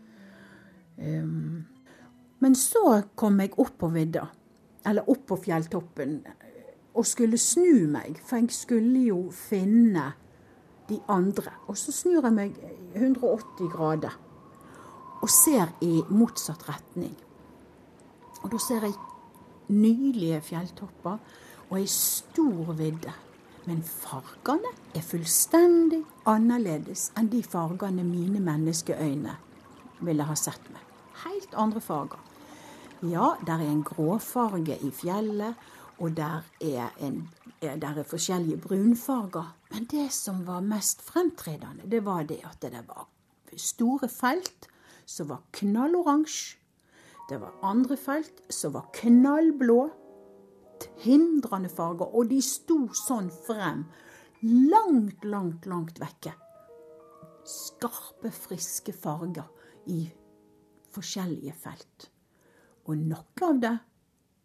Um, 0.98 1.66
men 2.38 2.54
så 2.54 3.02
kom 3.16 3.40
jeg 3.40 3.58
opp 3.58 3.78
på 3.78 3.88
vidda, 3.88 4.26
eller 4.86 5.08
opp 5.08 5.26
på 5.28 5.36
fjelltoppen, 5.36 6.20
og 6.94 7.06
skulle 7.06 7.38
snu 7.38 7.86
meg. 7.88 8.20
For 8.24 8.36
jeg 8.36 8.50
skulle 8.50 9.04
jo 9.06 9.30
finne 9.30 10.12
de 10.88 11.00
andre. 11.08 11.52
Og 11.66 11.78
så 11.78 11.92
snur 11.92 12.24
jeg 12.24 12.32
meg 12.32 12.56
180 12.94 13.70
grader 13.72 14.16
og 15.20 15.28
ser 15.28 15.68
i 15.84 16.00
motsatt 16.08 16.64
retning. 16.68 17.12
Og 18.40 18.52
da 18.52 18.58
ser 18.58 18.86
jeg 18.86 18.94
nydelige 19.68 20.40
fjelltopper 20.40 21.18
og 21.70 21.78
ei 21.78 21.86
stor 21.86 22.72
vidde. 22.78 23.12
Men 23.68 23.82
fargene 23.84 24.72
er 24.96 25.04
fullstendig 25.04 26.00
annerledes 26.28 27.10
enn 27.18 27.28
de 27.32 27.42
fargene 27.44 28.04
mine 28.06 28.40
menneskeøyne 28.42 29.36
ville 30.00 30.26
ha 30.26 30.36
sett 30.38 30.70
med. 30.72 30.80
Helt 31.24 31.54
andre 31.54 31.80
farger. 31.84 32.20
Ja, 33.04 33.34
der 33.46 33.60
er 33.60 33.68
en 33.68 33.84
gråfarge 33.84 34.76
i 34.84 34.90
fjellet, 34.92 35.54
og 36.00 36.16
der 36.16 36.42
er, 36.60 36.88
en, 37.00 37.28
der 37.60 38.00
er 38.00 38.08
forskjellige 38.08 38.60
brunfarger. 38.60 39.54
Men 39.70 39.84
det 39.92 40.08
som 40.12 40.46
var 40.46 40.60
mest 40.64 41.02
fremtredende, 41.04 41.88
det 41.90 42.04
var 42.04 42.24
det 42.28 42.40
at 42.44 42.62
det 42.62 42.84
var 42.88 43.06
store 43.56 44.08
felt 44.08 44.68
som 45.06 45.28
var 45.28 45.42
knalloransje. 45.52 46.56
Det 47.30 47.38
var 47.40 47.52
andre 47.62 47.96
felt 47.96 48.40
som 48.50 48.74
var 48.74 48.88
knallblå. 48.92 49.90
Hindrende 51.04 51.70
farger. 51.72 52.12
Og 52.14 52.30
de 52.30 52.40
sto 52.44 52.84
sånn 52.96 53.30
frem. 53.46 53.84
Langt, 54.42 55.24
langt, 55.24 55.66
langt 55.68 56.00
vekke. 56.00 56.32
Skarpe, 57.48 58.32
friske 58.32 58.94
farger 58.94 59.48
i 59.90 60.04
forskjellige 60.94 61.56
felt. 61.60 62.10
Og 62.88 62.96
noe 62.98 63.46
av 63.46 63.60
det 63.62 63.76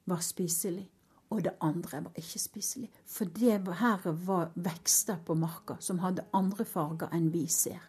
var 0.06 0.22
spiselig 0.22 0.86
og 1.34 1.44
det 1.44 1.56
andre 1.62 2.04
var 2.06 2.20
ikke 2.20 2.40
spiselig. 2.40 2.90
For 3.06 3.26
det 3.26 3.60
her 3.80 4.06
var 4.28 4.54
vekster 4.56 5.18
på 5.26 5.36
marka 5.36 5.78
som 5.80 6.00
hadde 6.04 6.28
andre 6.34 6.66
farger 6.66 7.12
enn 7.16 7.32
vi 7.34 7.46
ser. 7.52 7.82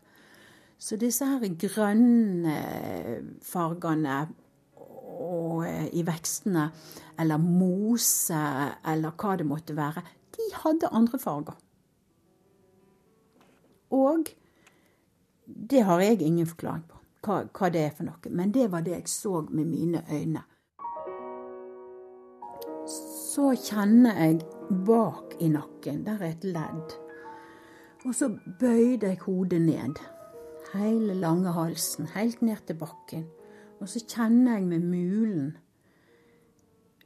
Så 0.78 0.98
disse 1.00 1.24
her 1.24 1.44
grønne 1.60 2.56
fargene 3.44 4.26
og, 5.16 5.66
eh, 5.66 5.88
i 5.92 6.02
vekstene, 6.06 6.70
eller 7.18 7.42
mose, 7.42 8.42
eller 8.86 9.16
hva 9.16 9.36
det 9.36 9.46
måtte 9.46 9.76
være, 9.76 10.02
de 10.36 10.50
hadde 10.62 10.92
andre 10.92 11.18
farger. 11.18 11.56
Og 13.90 14.28
det 15.46 15.84
har 15.86 16.00
jeg 16.00 16.22
ingen 16.22 16.46
forklaring 16.46 16.84
på, 16.88 17.00
hva, 17.22 17.44
hva 17.48 17.70
det 17.72 17.86
er 17.86 17.96
for 17.96 18.08
noe. 18.08 18.30
Men 18.30 18.52
det 18.52 18.70
var 18.72 18.84
det 18.84 18.98
jeg 18.98 19.08
så 19.08 19.40
med 19.48 19.64
mine 19.64 20.04
øyne 20.10 20.42
så 23.36 23.50
kjenner 23.60 24.16
jeg 24.16 24.36
bak 24.88 25.34
i 25.44 25.50
nakken, 25.52 25.98
der 26.06 26.22
er 26.24 26.30
et 26.30 26.44
ledd. 26.44 26.94
Og 28.08 28.14
så 28.16 28.30
bøyde 28.32 29.10
jeg 29.10 29.18
hodet 29.26 29.60
ned. 29.60 29.98
Hele 30.72 31.14
lange 31.20 31.52
halsen, 31.52 32.08
helt 32.14 32.40
ned 32.40 32.62
til 32.66 32.78
bakken. 32.80 33.26
Og 33.80 33.88
så 33.88 34.00
kjenner 34.08 34.56
jeg 34.56 34.66
med 34.66 34.84
mulen 34.88 35.56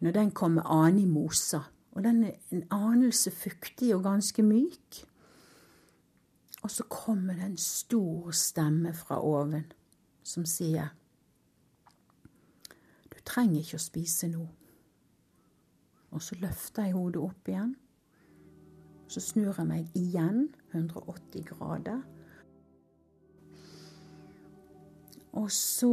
når 0.00 0.14
den 0.16 0.30
kommer 0.30 0.62
an 0.62 0.98
i 0.98 1.04
mosa. 1.04 1.60
Og 1.92 2.04
den 2.04 2.24
er 2.24 2.38
en 2.50 2.64
anelse 2.70 3.30
fuktig 3.30 3.94
og 3.94 4.02
ganske 4.02 4.42
myk. 4.42 5.02
Og 6.62 6.70
så 6.70 6.84
kommer 6.88 7.34
det 7.34 7.44
en 7.44 7.56
stor 7.56 8.30
stemme 8.30 8.94
fra 8.94 9.20
oven 9.20 9.66
som 10.22 10.44
sier 10.46 10.92
Du 13.10 13.16
trenger 13.24 13.60
ikke 13.60 13.80
å 13.80 13.82
spise 13.82 14.28
nå. 14.30 14.46
Og 16.10 16.22
så 16.22 16.36
løfter 16.40 16.88
jeg 16.88 16.96
hodet 16.96 17.22
opp 17.22 17.48
igjen. 17.48 17.74
Så 19.10 19.20
snur 19.20 19.54
jeg 19.58 19.66
meg 19.66 19.96
igjen 19.98 20.48
180 20.72 21.44
grader. 21.50 22.00
Og 25.38 25.50
så 25.54 25.90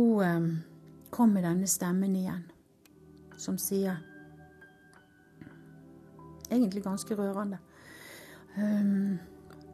kommer 1.14 1.46
denne 1.46 1.68
stemmen 1.70 2.16
igjen, 2.16 2.46
som 3.38 3.58
sier 3.62 4.04
Egentlig 6.48 6.80
ganske 6.80 7.12
rørende. 7.12 7.58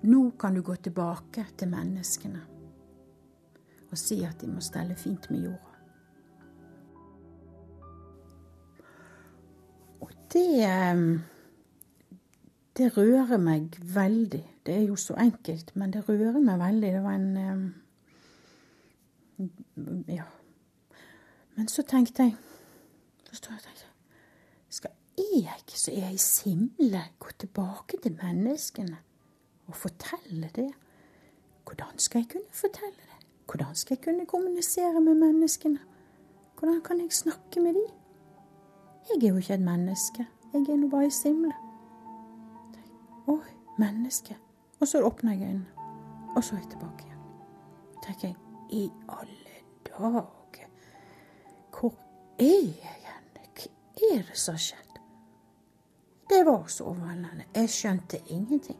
Nå 0.04 0.21
kan 0.41 0.56
du 0.58 0.63
gå 0.65 0.73
tilbake 0.82 1.45
til 1.54 1.69
menneskene 1.69 2.41
og 3.93 3.99
si 4.02 4.23
at 4.26 4.41
de 4.41 4.49
må 4.49 4.58
stelle 4.65 4.95
fint 4.97 5.30
med 5.30 5.43
jorda. 5.45 5.73
det 10.34 10.65
ehm, 10.65 11.21
Det 12.78 12.97
rører 12.97 13.38
meg 13.38 13.76
veldig. 13.95 14.41
Det 14.65 14.73
er 14.73 14.88
jo 14.88 14.95
så 14.95 15.13
enkelt, 15.21 15.76
men 15.76 15.91
det 15.93 16.08
rører 16.10 16.39
meg 16.41 16.60
veldig. 16.60 16.93
Det 16.95 17.04
var 17.04 17.13
en 17.19 17.82
Ja. 20.08 20.23
Men 21.56 21.67
så 21.67 21.84
tenkte 21.84 22.23
jeg 22.23 22.36
Så 23.23 23.36
står 23.36 23.51
jeg 23.51 23.60
og 23.60 23.63
tenker 23.63 23.89
Skal 24.69 24.91
jeg, 25.17 25.63
som 25.67 25.93
er 25.93 26.08
ei 26.10 26.17
simle, 26.17 27.01
gå 27.19 27.29
tilbake 27.39 27.97
til 28.03 28.17
menneskene 28.21 28.97
og 29.67 29.75
fortelle 29.75 30.49
det? 30.56 30.71
Hvordan 31.63 31.99
skal 31.99 32.19
jeg 32.19 32.29
kunne 32.29 32.51
fortelle 32.51 32.97
det? 32.97 33.27
Hvordan 33.45 33.75
skal 33.75 33.97
jeg 33.97 34.03
kunne 34.06 34.25
kommunisere 34.25 35.01
med 35.01 35.13
menneskene? 35.13 35.79
Hvordan 36.60 36.82
kan 36.82 36.99
jeg 36.99 37.12
snakke 37.12 37.60
med 37.60 37.73
dem? 37.73 37.88
Jeg 39.10 39.23
er 39.23 39.29
jo 39.29 39.38
ikke 39.38 39.53
et 39.53 39.60
menneske. 39.60 40.27
Jeg 40.53 40.62
er 40.69 40.75
nå 40.75 40.89
bare 40.89 41.06
ei 41.06 41.12
simle. 41.12 41.53
Oi, 43.27 43.53
menneske. 43.79 44.38
Og 44.79 44.88
så 44.88 45.01
åpner 45.01 45.34
jeg 45.34 45.41
øynene. 45.41 45.65
Og 46.36 46.43
så 46.43 46.56
er 46.56 46.60
jeg 46.60 46.69
tilbake 46.69 47.06
igjen. 47.06 47.19
tenker 48.03 48.27
jeg, 48.27 48.36
i 48.71 48.91
alle 49.10 49.60
dager, 49.88 50.69
hvor 51.71 51.93
er 52.39 52.45
jeg 52.45 52.97
hen? 53.04 53.30
Hva 53.54 54.15
er 54.17 54.23
det 54.30 54.38
som 54.39 54.58
har 54.58 54.63
skjedd? 54.63 54.97
Det 56.30 56.41
var 56.47 56.65
så 56.71 56.88
overveldende. 56.89 57.45
Jeg 57.56 57.69
skjønte 57.69 58.19
ingenting. 58.34 58.80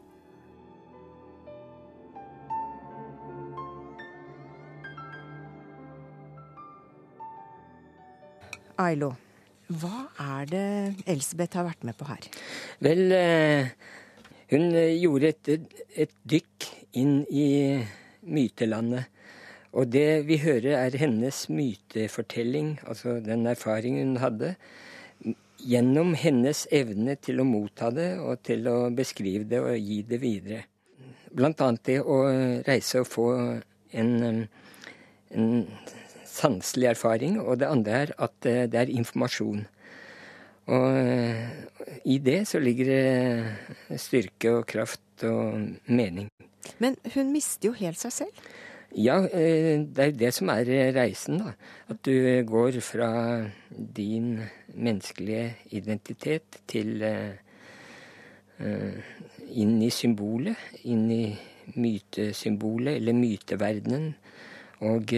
Ailo, 8.82 9.12
hva 9.70 10.08
er 10.18 10.48
det 10.50 10.66
Elsebeth 11.06 11.56
har 11.60 11.68
vært 11.68 11.84
med 11.86 11.96
på 11.96 12.08
her? 12.08 12.26
Vel, 12.82 13.04
eh, 13.14 13.70
hun 14.50 14.74
gjorde 14.74 15.30
et, 15.30 15.52
et 15.94 16.16
dykk 16.26 16.66
inn 16.98 17.20
i 17.30 17.46
mytelandet. 18.26 19.13
Og 19.74 19.90
det 19.90 20.24
vi 20.28 20.38
hører, 20.38 20.76
er 20.78 20.98
hennes 20.98 21.44
mytefortelling, 21.50 22.76
altså 22.86 23.18
den 23.24 23.46
erfaringen 23.50 24.14
hun 24.14 24.22
hadde, 24.22 24.54
gjennom 25.64 26.12
hennes 26.18 26.64
evne 26.74 27.16
til 27.22 27.40
å 27.40 27.48
motta 27.48 27.90
det 27.94 28.10
og 28.20 28.42
til 28.46 28.68
å 28.70 28.76
beskrive 28.94 29.48
det 29.48 29.60
og 29.64 29.74
gi 29.78 30.02
det 30.06 30.20
videre. 30.22 30.64
Blant 31.34 31.62
annet 31.64 31.86
det 31.88 31.98
å 32.00 32.20
reise 32.66 33.02
og 33.02 33.10
få 33.10 33.28
en, 33.98 34.44
en 35.34 35.48
sanselig 36.34 36.92
erfaring, 36.92 37.38
og 37.42 37.58
det 37.62 37.70
andre 37.70 38.02
er 38.04 38.12
at 38.26 38.50
eh, 38.50 38.66
det 38.70 38.80
er 38.80 38.92
informasjon. 38.94 39.64
Og 40.74 40.98
eh, 40.98 41.48
i 42.08 42.18
det 42.22 42.44
så 42.48 42.60
ligger 42.62 42.90
det 42.90 44.00
styrke 44.00 44.54
og 44.58 44.68
kraft 44.70 45.26
og 45.28 45.90
mening. 45.90 46.30
Men 46.78 46.96
hun 47.14 47.32
mister 47.34 47.70
jo 47.70 47.78
helt 47.78 48.00
seg 48.00 48.14
selv? 48.22 48.46
Ja, 48.96 49.16
eh, 49.26 49.80
det 49.90 49.98
er 49.98 50.12
det 50.14 50.30
som 50.34 50.48
er 50.52 50.68
reisen, 50.94 51.40
da. 51.42 51.54
At 51.90 52.04
du 52.06 52.44
går 52.46 52.78
fra 52.80 53.42
din 53.96 54.38
menneskelige 54.74 55.56
identitet 55.70 56.60
til 56.68 57.02
eh, 57.02 57.34
inn 59.50 59.82
i 59.82 59.90
symbolet. 59.90 60.56
Inn 60.84 61.10
i 61.10 61.24
mytesymbolet, 61.74 63.00
eller 63.00 63.18
myteverdenen. 63.18 64.14
Og 64.84 65.10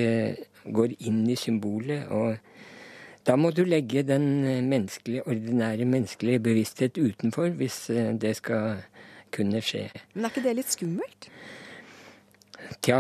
går 0.73 0.97
inn 1.01 1.27
i 1.29 1.37
symbolet. 1.37 2.07
og 2.09 2.37
da 3.27 3.35
må 3.37 3.51
du 3.51 3.65
legge 3.65 4.03
den 4.07 4.45
menneskelige, 4.69 5.27
ordinære 5.27 5.85
menneskelige 5.85 6.41
bevissthet 6.41 6.99
utenfor 6.99 7.49
hvis 7.49 7.91
det 8.21 8.37
skal 8.37 8.77
kunne 9.33 9.61
skje. 9.61 9.89
Men 10.15 10.25
er 10.25 10.31
ikke 10.31 10.45
det 10.45 10.57
litt 10.61 10.71
skummelt? 10.71 11.29
Tja, 12.85 12.99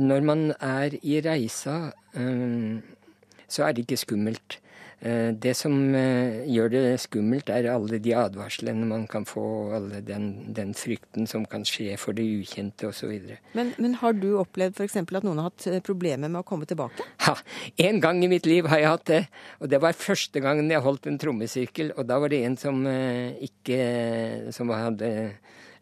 når 0.00 0.26
man 0.26 0.48
er 0.56 0.96
i 1.02 1.20
reisa, 1.24 1.76
så 3.50 3.66
er 3.66 3.76
det 3.76 3.86
ikke 3.86 4.02
skummelt. 4.04 4.60
Det 5.00 5.54
som 5.56 5.94
gjør 5.96 6.68
det 6.74 6.80
skummelt, 7.00 7.48
er 7.48 7.70
alle 7.72 7.96
de 8.04 8.12
advarslene 8.20 8.84
man 8.84 9.06
kan 9.08 9.24
få, 9.24 9.42
alle 9.78 10.02
den, 10.04 10.52
den 10.52 10.74
frykten 10.76 11.24
som 11.30 11.46
kan 11.48 11.64
skje 11.64 11.94
for 12.00 12.12
det 12.12 12.26
ukjente 12.42 12.90
osv. 12.90 13.14
Men, 13.56 13.72
men 13.80 13.96
har 14.02 14.18
du 14.20 14.34
opplevd 14.42 14.76
f.eks. 14.76 14.98
at 15.00 15.24
noen 15.24 15.40
har 15.40 15.48
hatt 15.48 15.86
problemer 15.86 16.28
med 16.28 16.42
å 16.42 16.46
komme 16.46 16.68
tilbake? 16.68 17.06
Ja, 17.24 17.38
en 17.88 18.02
gang 18.04 18.20
i 18.24 18.28
mitt 18.28 18.48
liv 18.48 18.68
har 18.68 18.82
jeg 18.82 18.92
hatt 18.92 19.06
det. 19.08 19.22
Og 19.64 19.72
det 19.72 19.80
var 19.80 19.96
første 19.96 20.44
gangen 20.44 20.68
jeg 20.68 20.84
holdt 20.84 21.08
en 21.08 21.18
trommesirkel. 21.22 21.94
Og 21.96 22.04
da 22.10 22.20
var 22.20 22.32
det 22.32 22.44
en 22.44 22.60
som 22.60 22.84
ikke 22.84 23.80
Som 24.52 24.72
hadde 24.74 25.10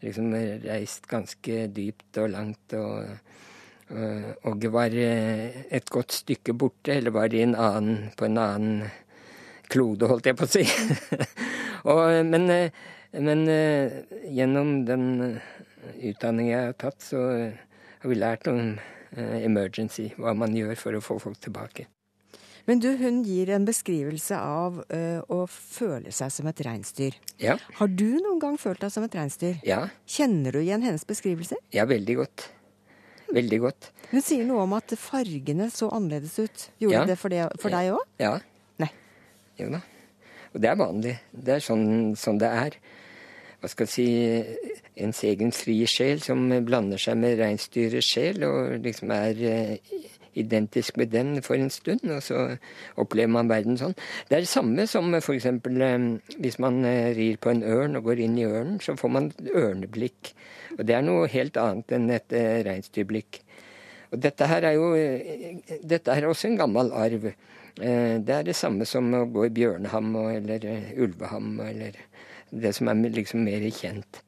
liksom 0.03 0.33
reist 0.65 1.07
ganske 1.09 1.67
dypt 1.75 2.21
og 2.23 2.33
langt. 2.35 2.73
og 2.73 3.05
og 4.45 4.65
var 4.69 4.93
et 4.93 5.87
godt 5.89 6.13
stykke 6.13 6.53
borte, 6.53 6.93
eller 6.93 7.09
var 7.09 7.33
en 7.33 7.55
annen, 7.57 8.11
på 8.13 8.27
en 8.27 8.37
annen 8.37 8.83
klode, 9.65 10.05
holdt 10.05 10.29
jeg 10.29 10.37
på 10.37 10.45
å 10.45 10.51
si. 10.51 10.61
og, 11.89 12.03
men, 12.29 12.45
men, 13.17 13.41
gjennom 14.29 14.85
den 14.85 15.07
utdanningen 16.05 16.53
jeg 16.53 16.69
har 16.69 16.77
tatt, 16.85 17.01
så 17.01 17.25
har 17.25 18.13
vi 18.13 18.19
lært 18.21 18.45
om 18.53 18.75
emergency, 19.17 20.11
hva 20.21 20.37
man 20.37 20.53
gjør 20.53 20.77
for 20.77 20.93
å 20.93 21.01
få 21.01 21.17
folk 21.25 21.41
tilbake. 21.41 21.89
Men 22.69 22.83
du, 22.83 22.91
hun 22.99 23.23
gir 23.25 23.49
en 23.49 23.63
beskrivelse 23.65 24.37
av 24.37 24.75
ø, 24.93 25.01
å 25.25 25.39
føle 25.49 26.11
seg 26.13 26.29
som 26.35 26.49
et 26.51 26.59
reinsdyr. 26.67 27.15
Ja. 27.41 27.55
Har 27.79 27.89
du 27.89 28.19
noen 28.21 28.37
gang 28.43 28.59
følt 28.61 28.83
deg 28.83 28.93
som 28.93 29.07
et 29.07 29.15
reinsdyr? 29.17 29.55
Ja. 29.65 29.87
Kjenner 30.05 30.53
du 30.53 30.59
igjen 30.61 30.85
hennes 30.85 31.07
beskrivelser? 31.09 31.57
Ja, 31.73 31.87
veldig 31.89 32.19
godt. 32.19 32.45
Veldig 33.33 33.59
godt. 33.63 33.89
Hun 34.11 34.21
sier 34.25 34.45
noe 34.45 34.67
om 34.67 34.75
at 34.77 34.93
fargene 35.01 35.71
så 35.73 35.89
annerledes 35.97 36.37
ut. 36.37 36.67
Gjorde 36.81 36.99
ja. 36.99 37.07
det 37.09 37.17
for, 37.17 37.33
det 37.33 37.47
for 37.61 37.73
deg 37.73 37.89
òg? 37.95 38.05
Ja. 38.21 38.35
Nei. 38.81 38.91
Jo 39.57 39.73
da. 39.73 39.81
Og 40.53 40.61
det 40.61 40.69
er 40.69 40.79
vanlig. 40.79 41.17
Det 41.33 41.57
er 41.57 41.65
sånn, 41.65 41.87
sånn 42.17 42.37
det 42.41 42.53
er. 42.53 42.77
Hva 43.59 43.73
skal 43.73 43.89
jeg 43.89 43.95
si 43.97 44.07
Ens 44.99 45.23
egen 45.25 45.49
frie 45.55 45.89
sjel 45.89 46.21
som 46.21 46.45
blander 46.67 47.01
seg 47.01 47.17
med 47.17 47.37
reinsdyrets 47.39 48.13
sjel, 48.13 48.43
og 48.43 48.77
liksom 48.83 49.13
er 49.15 49.41
identisk 50.39 50.97
med 50.97 51.11
den 51.13 51.41
for 51.45 51.59
en 51.59 51.69
stund, 51.73 52.05
og 52.09 52.23
så 52.25 52.45
opplever 52.99 53.31
man 53.35 53.51
verden 53.51 53.77
sånn. 53.79 53.95
Det 54.29 54.37
er 54.37 54.45
det 54.45 54.51
samme 54.51 54.87
som 54.89 55.13
f.eks. 55.19 55.47
hvis 56.39 56.59
man 56.63 56.81
rir 57.17 57.37
på 57.41 57.51
en 57.53 57.63
ørn 57.63 57.99
og 57.99 58.07
går 58.09 58.23
inn 58.25 58.39
i 58.39 58.47
ørnen, 58.47 58.79
så 58.83 58.95
får 58.99 59.13
man 59.13 59.29
ørneblikk. 59.53 60.33
Og 60.77 60.85
det 60.87 60.95
er 60.95 61.05
noe 61.05 61.27
helt 61.31 61.59
annet 61.59 61.91
enn 61.97 62.09
et 62.15 62.35
reinsdyrblikk. 62.65 63.41
Og 64.09 64.21
dette 64.23 64.47
her 64.49 64.65
er 64.65 64.73
jo 64.77 64.93
dette 65.85 66.13
er 66.15 66.25
også 66.25 66.49
en 66.49 66.57
gammel 66.57 66.89
arv. 66.97 67.29
Det 67.79 68.33
er 68.35 68.47
det 68.47 68.55
samme 68.57 68.87
som 68.89 69.05
å 69.13 69.27
gå 69.29 69.45
i 69.45 69.53
bjørneham 69.53 70.15
eller 70.23 70.65
ulveham, 70.97 71.59
eller 71.61 71.99
det 72.49 72.73
som 72.75 72.89
er 72.89 73.13
liksom 73.13 73.45
mer 73.45 73.61
kjent. 73.69 74.23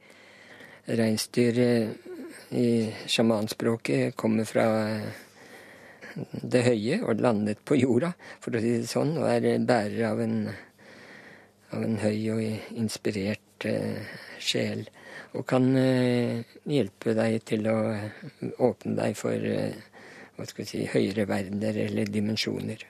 Reinsdyr 0.85 1.57
i 2.51 2.69
sjamanspråket 3.09 4.15
kommer 4.19 4.45
fra 4.45 4.67
det 6.15 6.63
høye 6.65 7.01
og 7.05 7.21
landet 7.23 7.61
på 7.67 7.77
jorda, 7.79 8.11
for 8.43 8.55
å 8.55 8.61
si 8.63 8.75
det 8.79 8.89
sånn, 8.89 9.15
og 9.21 9.27
er 9.29 9.65
bærer 9.67 10.09
av 10.11 10.21
en, 10.23 10.37
av 11.71 11.85
en 11.85 11.99
høy 12.01 12.17
og 12.33 12.41
inspirert 12.77 13.67
eh, 13.69 14.15
sjel. 14.39 14.85
Og 15.37 15.45
kan 15.47 15.69
eh, 15.79 16.41
hjelpe 16.67 17.15
deg 17.15 17.39
til 17.47 17.69
å 17.71 17.77
åpne 18.59 18.97
deg 18.97 19.15
for 19.19 19.35
eh, 19.35 19.77
hva 20.35 20.47
skal 20.47 20.65
vi 20.65 20.71
si, 20.71 20.87
høyere 20.89 21.27
verdener 21.29 21.77
eller 21.85 22.09
dimensjoner. 22.09 22.87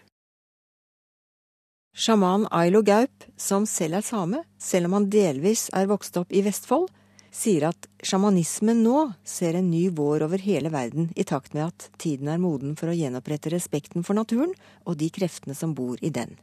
Sjaman 1.92 2.46
Ailo 2.56 2.80
Gaup, 2.88 3.26
som 3.36 3.66
selv 3.68 4.00
er 4.00 4.06
same, 4.08 4.46
selv 4.56 4.88
om 4.88 4.96
han 4.96 5.10
delvis 5.12 5.68
er 5.76 5.90
vokst 5.92 6.16
opp 6.22 6.32
i 6.32 6.44
Vestfold, 6.46 6.88
sier 7.32 7.70
at 7.70 7.88
sjamanismen 8.04 8.84
nå 8.84 9.12
ser 9.24 9.56
en 9.58 9.72
ny 9.72 9.88
vår 9.96 10.26
over 10.28 10.44
hele 10.44 10.70
verden 10.70 11.10
i 11.16 11.24
takt 11.24 11.56
med 11.56 11.70
at 11.70 11.90
tiden 12.02 12.30
er 12.30 12.42
moden 12.44 12.76
for 12.80 12.92
å 12.92 12.96
gjenopprette 12.96 13.54
respekten 13.54 14.04
for 14.04 14.20
naturen 14.20 14.54
og 14.84 15.00
de 15.00 15.10
kreftene 15.10 15.56
som 15.56 15.76
bor 15.78 16.02
i 16.04 16.12
den. 16.12 16.36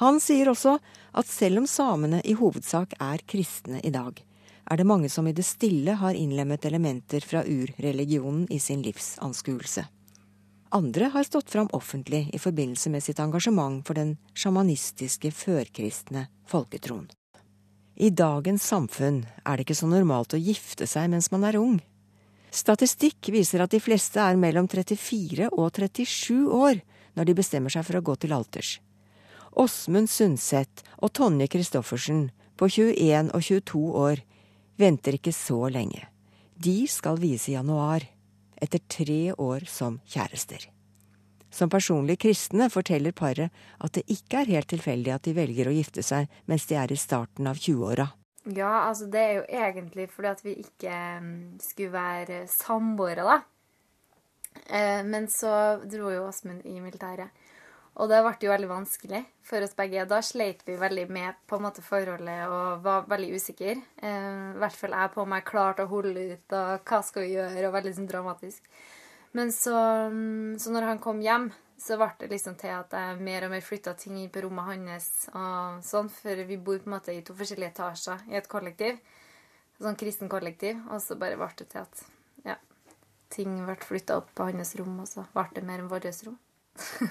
Han 0.00 0.20
sier 0.24 0.48
også 0.48 0.78
at 1.12 1.28
selv 1.28 1.62
om 1.62 1.66
samene 1.68 2.22
i 2.24 2.36
hovedsak 2.38 2.94
er 3.02 3.24
kristne 3.28 3.82
i 3.84 3.92
dag, 3.92 4.14
er 4.70 4.78
det 4.78 4.86
mange 4.88 5.10
som 5.12 5.26
i 5.26 5.34
det 5.36 5.44
stille 5.44 5.98
har 6.00 6.16
innlemmet 6.16 6.64
elementer 6.64 7.24
fra 7.26 7.42
urreligionen 7.44 8.46
i 8.50 8.60
sin 8.62 8.82
livsanskuelse. 8.86 9.84
Andre 10.72 11.10
har 11.12 11.26
stått 11.28 11.50
fram 11.52 11.68
offentlig 11.76 12.30
i 12.32 12.38
forbindelse 12.40 12.90
med 12.94 13.04
sitt 13.04 13.20
engasjement 13.20 13.82
for 13.84 13.98
den 13.98 14.14
sjamanistiske 14.32 15.34
førkristne 15.36 16.30
folketroen. 16.48 17.10
I 17.96 18.08
dagens 18.10 18.64
samfunn 18.64 19.24
er 19.44 19.56
det 19.56 19.66
ikke 19.66 19.76
så 19.76 19.88
normalt 19.90 20.32
å 20.32 20.40
gifte 20.40 20.86
seg 20.88 21.10
mens 21.12 21.30
man 21.32 21.44
er 21.44 21.58
ung. 21.60 21.80
Statistikk 22.52 23.30
viser 23.32 23.64
at 23.64 23.72
de 23.72 23.80
fleste 23.80 24.20
er 24.20 24.36
mellom 24.40 24.68
34 24.68 25.50
og 25.52 25.68
37 25.76 26.48
år 26.52 26.80
når 27.16 27.28
de 27.28 27.36
bestemmer 27.36 27.72
seg 27.72 27.84
for 27.86 27.98
å 27.98 28.04
gå 28.04 28.16
til 28.20 28.34
alters. 28.36 28.78
Åsmund 29.52 30.08
Sundseth 30.08 30.84
og 30.98 31.12
Tonje 31.16 31.48
Christoffersen 31.52 32.30
på 32.56 32.68
21 32.72 33.32
og 33.36 33.44
22 33.44 33.82
år 34.00 34.22
venter 34.80 35.18
ikke 35.18 35.34
så 35.36 35.66
lenge. 35.72 36.06
De 36.56 36.86
skal 36.88 37.20
vies 37.20 37.48
i 37.48 37.56
januar, 37.56 38.04
etter 38.56 38.80
tre 38.88 39.34
år 39.34 39.66
som 39.68 39.98
kjærester. 40.08 40.68
Som 41.52 41.68
personlig 41.68 42.16
kristne 42.24 42.70
forteller 42.72 43.12
paret 43.12 43.52
at 43.84 43.92
det 43.92 44.06
ikke 44.08 44.40
er 44.40 44.52
helt 44.54 44.70
tilfeldig 44.72 45.12
at 45.12 45.26
de 45.28 45.36
velger 45.36 45.68
å 45.68 45.76
gifte 45.76 46.00
seg 46.06 46.32
mens 46.48 46.64
de 46.70 46.78
er 46.80 46.92
i 46.94 46.96
starten 46.96 47.50
av 47.50 47.60
20-åra. 47.60 48.08
Ja, 48.56 48.88
altså 48.88 49.06
det 49.12 49.20
er 49.20 49.34
jo 49.36 49.42
egentlig 49.46 50.08
fordi 50.10 50.30
at 50.32 50.40
vi 50.42 50.54
ikke 50.64 50.96
skulle 51.62 51.92
være 51.92 52.38
samboere, 52.50 53.22
da. 53.28 53.36
Men 55.06 55.28
så 55.30 55.52
dro 55.84 56.10
jo 56.10 56.24
Åsmund 56.26 56.64
i 56.66 56.80
militæret. 56.80 57.28
Og 58.00 58.08
det 58.08 58.22
ble 58.24 58.32
jo 58.40 58.50
veldig 58.54 58.70
vanskelig 58.70 59.20
for 59.44 59.60
oss 59.60 59.76
begge. 59.76 60.06
Da 60.08 60.22
sleit 60.24 60.64
vi 60.64 60.78
veldig 60.80 61.04
med 61.12 61.36
på 61.44 61.58
en 61.58 61.66
måte 61.66 61.84
forholdet 61.84 62.48
og 62.48 62.80
var 62.86 63.04
veldig 63.12 63.36
usikre. 63.36 63.76
I 63.76 64.12
hvert 64.56 64.78
fall 64.80 64.96
jeg 64.96 65.12
på 65.12 65.28
meg 65.28 65.44
klarte 65.44 65.84
å 65.84 65.92
holde 65.92 66.24
ut 66.32 66.56
og 66.56 66.88
hva 66.88 67.02
skal 67.04 67.26
vi 67.26 67.34
gjøre, 67.36 67.66
og 67.68 67.76
veldig 67.76 67.94
sånn 67.98 68.08
dramatisk. 68.08 68.64
Men 69.32 69.52
så, 69.52 69.74
så 70.60 70.72
når 70.72 70.88
han 70.90 71.00
kom 71.00 71.20
hjem, 71.24 71.48
så 71.82 71.96
ble 71.98 72.10
det 72.20 72.28
liksom 72.30 72.54
til 72.60 72.74
at 72.76 72.92
jeg 72.94 73.20
mer 73.24 73.46
og 73.46 73.52
mer 73.54 73.64
flytta 73.64 73.94
ting 73.98 74.18
inn 74.20 74.30
på 74.32 74.44
rommet 74.44 74.68
hans. 74.68 75.10
og 75.32 75.82
sånn, 75.86 76.10
For 76.12 76.44
vi 76.46 76.58
bor 76.60 76.78
på 76.78 76.90
en 76.90 76.96
måte 76.96 77.14
i 77.14 77.24
to 77.26 77.34
forskjellige 77.38 77.72
etasjer 77.72 78.26
i 78.30 78.38
et 78.38 78.48
kollektiv. 78.50 79.00
Sånn 79.82 79.98
kristen 79.98 80.30
kollektiv. 80.30 80.78
Og 80.92 81.02
så 81.02 81.18
bare 81.18 81.40
ble 81.40 81.48
det 81.58 81.70
til 81.72 81.82
at 81.82 82.04
ja, 82.46 82.58
ting 83.34 83.56
ble 83.64 83.78
flytta 83.82 84.20
opp 84.20 84.30
på 84.36 84.50
hans 84.50 84.76
rom, 84.78 85.00
og 85.02 85.10
så 85.10 85.26
ble 85.32 85.48
det 85.56 85.64
mer 85.66 85.82
enn 85.82 85.90
vårt 85.90 86.06
rom. 86.28 86.38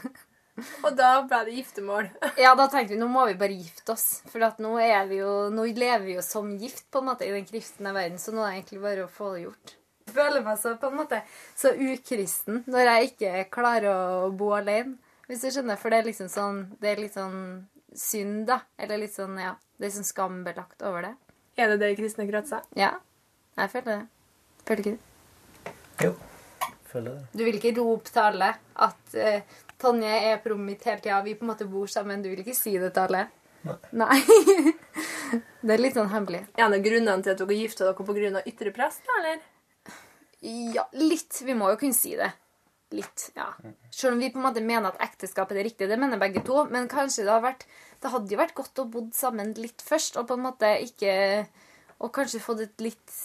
og 0.86 0.96
da 0.96 1.12
ble 1.26 1.42
det 1.50 1.58
giftermål? 1.58 2.14
ja, 2.46 2.54
da 2.56 2.70
tenkte 2.70 2.96
vi 2.96 3.02
nå 3.02 3.10
må 3.12 3.26
vi 3.28 3.36
bare 3.42 3.60
gifte 3.60 3.98
oss. 3.98 4.22
For 4.32 4.46
nå, 4.62 4.78
jo, 5.18 5.36
nå, 5.52 5.68
lever 5.74 6.08
vi 6.08 6.16
jo 6.20 6.26
som 6.26 6.54
gift 6.62 6.88
på 6.94 7.02
en 7.02 7.12
måte 7.12 7.28
i 7.28 7.34
den 7.34 7.50
kristne 7.50 7.98
verden, 7.98 8.22
så 8.22 8.32
nå 8.32 8.46
er 8.46 8.54
det 8.54 8.62
egentlig 8.62 8.84
bare 8.88 9.10
å 9.10 9.12
få 9.12 9.36
det 9.36 9.48
gjort 9.50 9.78
føler 10.14 10.44
meg 10.46 10.60
så 10.62 10.76
på 10.80 10.92
en 10.92 11.00
måte 11.02 11.22
så 11.58 11.74
ukristen 11.76 12.64
når 12.72 12.88
jeg 12.88 13.12
ikke 13.12 13.46
klarer 13.54 13.90
å 13.92 14.30
bo 14.36 14.52
alene. 14.58 14.98
Hvis 15.32 15.46
du 15.46 15.52
skjønner, 15.54 15.78
For 15.80 15.94
det 15.94 16.02
er 16.02 16.08
liksom 16.10 16.28
sånn 16.28 16.58
Det 16.82 16.90
er 16.92 17.00
litt 17.00 17.14
sånn 17.16 17.38
synd, 17.96 18.42
da. 18.50 18.58
Eller 18.76 19.00
litt 19.00 19.14
sånn, 19.16 19.38
ja 19.40 19.54
Det 19.80 19.88
er 19.88 19.94
sånn 19.96 20.08
skambelagt 20.08 20.84
over 20.84 21.08
det. 21.08 21.14
Er 21.56 21.72
det 21.72 21.78
det 21.80 21.96
kristne 22.00 22.28
kretser? 22.28 22.66
Ja. 22.76 22.98
Jeg 23.56 23.72
føler 23.72 23.90
det. 23.92 24.04
Føler 24.68 24.84
ikke 24.84 24.94
du? 24.98 25.74
Jo. 26.06 26.12
Føler 26.92 27.16
det. 27.16 27.26
Du 27.32 27.44
vil 27.48 27.60
ikke 27.60 27.74
rope 27.80 28.12
til 28.12 28.24
alle 28.24 28.50
at 28.88 29.16
uh, 29.16 29.60
Tonje 29.82 30.12
er 30.32 30.42
på 30.44 30.52
rommet 30.52 30.76
mitt 30.76 30.84
hele 30.86 31.02
tida, 31.02 31.22
vi 31.26 31.34
på 31.38 31.46
en 31.46 31.52
måte 31.52 31.68
bor 31.70 31.90
sammen. 31.90 32.22
Du 32.22 32.30
vil 32.30 32.44
ikke 32.44 32.56
si 32.58 32.76
det 32.80 32.92
til 32.96 33.08
alle? 33.08 33.26
Nei. 33.66 33.78
Nei. 34.04 34.20
det 35.66 35.76
er 35.76 35.82
litt 35.82 35.98
sånn 35.98 36.12
hemmelig. 36.12 36.44
Er 36.58 36.70
det 36.74 36.84
grunnene 36.86 37.26
til 37.26 37.34
at 37.34 37.42
dere 37.42 37.58
gifter 37.58 37.90
dere 37.90 38.06
pga. 38.06 38.44
ytre 38.52 38.74
press, 38.76 39.00
da, 39.08 39.18
eller? 39.22 39.42
Ja, 40.42 40.88
litt. 40.98 41.42
Vi 41.46 41.54
må 41.58 41.70
jo 41.72 41.80
kunne 41.82 41.98
si 41.98 42.16
det. 42.18 42.32
litt, 42.92 43.30
ja. 43.36 43.46
Selv 43.90 44.14
om 44.14 44.20
vi 44.20 44.30
på 44.34 44.40
en 44.40 44.44
måte 44.50 44.62
mener 44.64 44.92
at 44.92 45.00
ekteskapet 45.06 45.56
er 45.56 45.62
det 45.62 45.70
riktige, 45.70 45.88
det 45.88 46.00
mener 46.00 46.20
begge 46.20 46.42
to, 46.44 46.66
men 46.68 46.90
kanskje 46.92 47.24
det 47.24 47.32
har 47.32 47.46
vært 47.46 47.64
Det 48.02 48.12
hadde 48.12 48.34
jo 48.34 48.40
vært 48.40 48.56
godt 48.58 48.82
å 48.84 48.86
bo 48.92 49.06
sammen 49.16 49.54
litt 49.56 49.80
først, 49.86 50.18
og 50.20 50.28
på 50.28 50.36
en 50.36 50.44
måte 50.44 50.74
ikke 50.84 51.14
Og 52.02 52.12
kanskje 52.12 52.42
fått 52.44 52.66
et 52.66 52.84
litt 52.84 53.16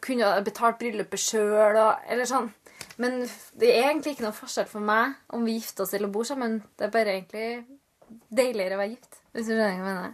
Kunne 0.00 0.30
betalt 0.46 0.80
bryllupet 0.80 1.20
sjøl 1.20 1.76
og 1.76 2.08
Eller 2.08 2.24
sånn. 2.30 2.48
Men 2.96 3.20
det 3.58 3.68
er 3.74 3.90
egentlig 3.90 4.16
ikke 4.16 4.26
noe 4.28 4.36
forskjell 4.36 4.68
for 4.70 4.84
meg 4.84 5.12
om 5.36 5.44
vi 5.44 5.58
gifter 5.58 5.84
oss 5.84 5.92
eller 5.96 6.10
bor 6.12 6.24
sammen. 6.28 6.60
Det 6.76 6.88
er 6.88 6.96
bare 6.96 7.14
egentlig 7.18 7.46
deiligere 8.28 8.76
å 8.76 8.80
være 8.80 8.92
gift, 8.94 9.22
hvis 9.32 9.46
du 9.46 9.52
skjønner 9.52 9.68
hva 9.68 9.76
jeg 9.76 9.86
mener. 9.86 10.12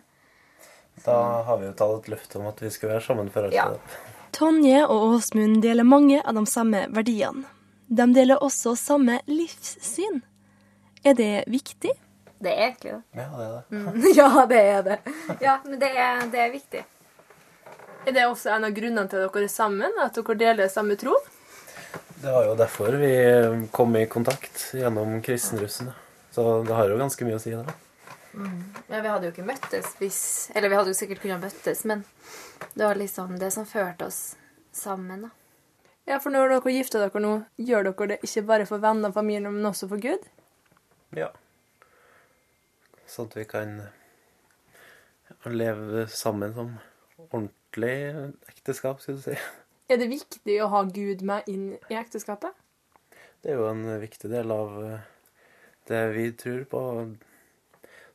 Da 1.04 1.16
har 1.46 1.58
vi 1.58 1.66
jo 1.68 1.74
tatt 1.78 1.96
et 1.96 2.12
løfte 2.12 2.38
om 2.40 2.46
at 2.50 2.62
vi 2.62 2.70
skal 2.74 2.92
være 2.92 3.04
sammen 3.06 3.30
for 3.34 3.48
alltid. 3.48 3.58
Ja. 3.58 4.17
Tonje 4.32 4.82
og 4.86 5.14
Åsmund 5.14 5.62
deler 5.62 5.84
mange 5.84 6.20
av 6.22 6.34
de 6.34 6.44
samme 6.46 6.84
verdiene. 6.94 7.46
De 7.88 8.04
deler 8.12 8.42
også 8.44 8.74
samme 8.76 9.20
livssyn. 9.26 10.20
Er 11.04 11.16
det 11.16 11.44
viktig? 11.48 11.94
Det 12.38 12.52
er 12.52 12.66
egentlig 12.68 12.92
det. 12.92 13.22
Ja, 13.22 13.28
det 13.32 13.46
er 13.46 13.54
det. 13.54 13.62
Mm. 13.70 14.04
Ja, 14.18 14.46
det 14.46 14.60
er 14.60 14.82
det. 14.82 14.98
Ja, 15.40 15.56
men 15.64 15.80
det 15.80 15.90
er, 15.94 16.20
det 16.30 16.42
er 16.44 16.52
viktig. 16.52 16.84
Er 18.06 18.14
det 18.14 18.26
også 18.28 18.52
en 18.54 18.68
av 18.68 18.76
grunnene 18.76 19.08
til 19.10 19.24
at 19.24 19.34
dere 19.34 19.48
er 19.48 19.52
sammen? 19.52 19.98
At 20.04 20.16
dere 20.18 20.38
deler 20.38 20.70
samme 20.72 20.98
tro? 21.00 21.16
Det 22.18 22.30
var 22.34 22.46
jo 22.46 22.54
derfor 22.58 22.94
vi 23.00 23.12
kom 23.72 23.96
i 23.96 24.06
kontakt 24.10 24.68
gjennom 24.74 25.20
kristenrussen. 25.22 25.90
Så 26.34 26.62
det 26.66 26.74
har 26.74 26.90
jo 26.90 26.98
ganske 27.00 27.26
mye 27.26 27.38
å 27.38 27.42
si, 27.42 27.54
det. 27.56 27.76
Mm. 28.34 28.62
Ja, 28.88 29.00
vi 29.00 29.08
hadde 29.08 29.26
jo 29.26 29.32
ikke 29.32 29.46
møttes 29.48 29.94
hvis 29.98 30.18
Eller 30.54 30.68
vi 30.68 30.76
hadde 30.76 30.92
jo 30.92 30.96
sikkert 30.98 31.22
kunnet 31.22 31.40
møttes, 31.42 31.80
men 31.88 32.04
det 32.74 32.84
var 32.84 32.98
liksom 32.98 33.38
det 33.38 33.50
som 33.54 33.66
førte 33.66 34.08
oss 34.08 34.36
sammen, 34.72 35.28
da. 35.28 35.34
Ja, 36.08 36.16
for 36.24 36.32
når 36.32 36.54
dere 36.54 36.72
gifter 36.72 37.02
dere 37.04 37.20
nå, 37.20 37.34
gjør 37.60 37.90
dere 37.90 38.06
det 38.14 38.18
ikke 38.24 38.46
bare 38.48 38.66
for 38.68 38.80
venner 38.80 39.12
og 39.12 39.18
familie, 39.18 39.50
men 39.52 39.66
også 39.68 39.90
for 39.90 40.00
Gud? 40.00 40.24
Ja. 41.16 41.28
Sånn 43.08 43.28
at 43.28 43.36
vi 43.36 43.44
kan 43.48 43.74
leve 45.44 46.06
sammen 46.12 46.54
som 46.56 46.72
ordentlig 47.28 47.92
ekteskap, 48.48 49.02
skal 49.04 49.18
du 49.18 49.24
si. 49.26 49.36
Er 49.88 50.00
det 50.00 50.08
viktig 50.10 50.56
å 50.64 50.70
ha 50.72 50.82
Gud 50.88 51.22
med 51.24 51.46
inn 51.48 51.68
i 51.88 51.96
ekteskapet? 51.96 52.56
Det 53.40 53.52
er 53.52 53.60
jo 53.60 53.68
en 53.70 53.84
viktig 54.02 54.28
del 54.32 54.50
av 54.52 54.74
eh, 54.84 55.06
det 55.88 56.02
vi 56.16 56.26
tror 56.36 56.64
på. 56.68 56.82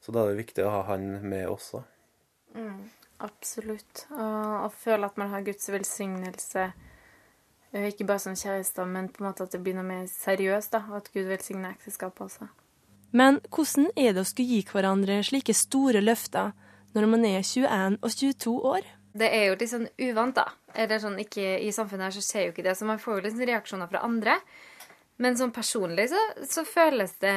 Så 0.03 0.11
da 0.11 0.25
er 0.25 0.33
det 0.33 0.41
viktig 0.43 0.65
å 0.65 0.73
ha 0.73 0.81
han 0.91 1.07
med 1.23 1.47
også. 1.47 1.81
Mm, 2.57 2.83
absolutt. 3.23 4.05
Og, 4.11 4.65
og 4.67 4.73
føle 4.77 5.07
at 5.09 5.17
man 5.17 5.31
har 5.33 5.45
Guds 5.45 5.69
velsignelse. 5.71 6.65
eh, 7.73 7.87
Ikke 7.89 8.05
bare 8.09 8.19
som 8.19 8.35
kjærester, 8.37 8.85
men 8.85 9.09
på 9.09 9.23
en 9.23 9.29
måte 9.31 9.43
at 9.47 9.51
det 9.55 9.61
blir 9.63 9.75
noe 9.77 9.87
mer 9.87 10.05
seriøst. 10.11 10.71
da, 10.75 10.83
at 10.97 11.09
Gud 11.13 11.29
velsigner 11.31 11.73
ekteskapet 11.75 12.27
også. 12.27 12.49
Men 13.13 13.39
hvordan 13.53 13.91
er 13.95 14.13
det 14.13 14.23
å 14.23 14.25
skulle 14.25 14.49
gi 14.49 14.65
hverandre 14.71 15.19
slike 15.23 15.53
store 15.53 16.01
løfter 16.01 16.51
når 16.95 17.07
man 17.09 17.25
er 17.25 17.41
21 17.45 17.99
og 18.01 18.09
22 18.09 18.53
år? 18.65 18.87
Det 19.13 19.27
er 19.29 19.43
jo 19.51 19.57
litt 19.59 19.69
sånn 19.69 19.87
uvant, 20.01 20.33
da. 20.39 20.47
Eller 20.73 20.97
sånn, 21.01 21.19
ikke, 21.21 21.59
I 21.61 21.69
samfunnet 21.71 22.07
her 22.09 22.15
så 22.15 22.23
skjer 22.25 22.47
jo 22.47 22.53
ikke 22.55 22.63
det, 22.65 22.73
så 22.79 22.85
man 22.89 22.97
får 23.01 23.19
jo 23.19 23.23
litt 23.27 23.35
sånn 23.35 23.45
reaksjoner 23.51 23.91
fra 23.91 24.01
andre. 24.07 24.39
Men 25.21 25.37
sånn 25.37 25.51
personlig 25.53 26.07
så, 26.09 26.21
så 26.49 26.63
føles 26.65 27.13
det 27.21 27.35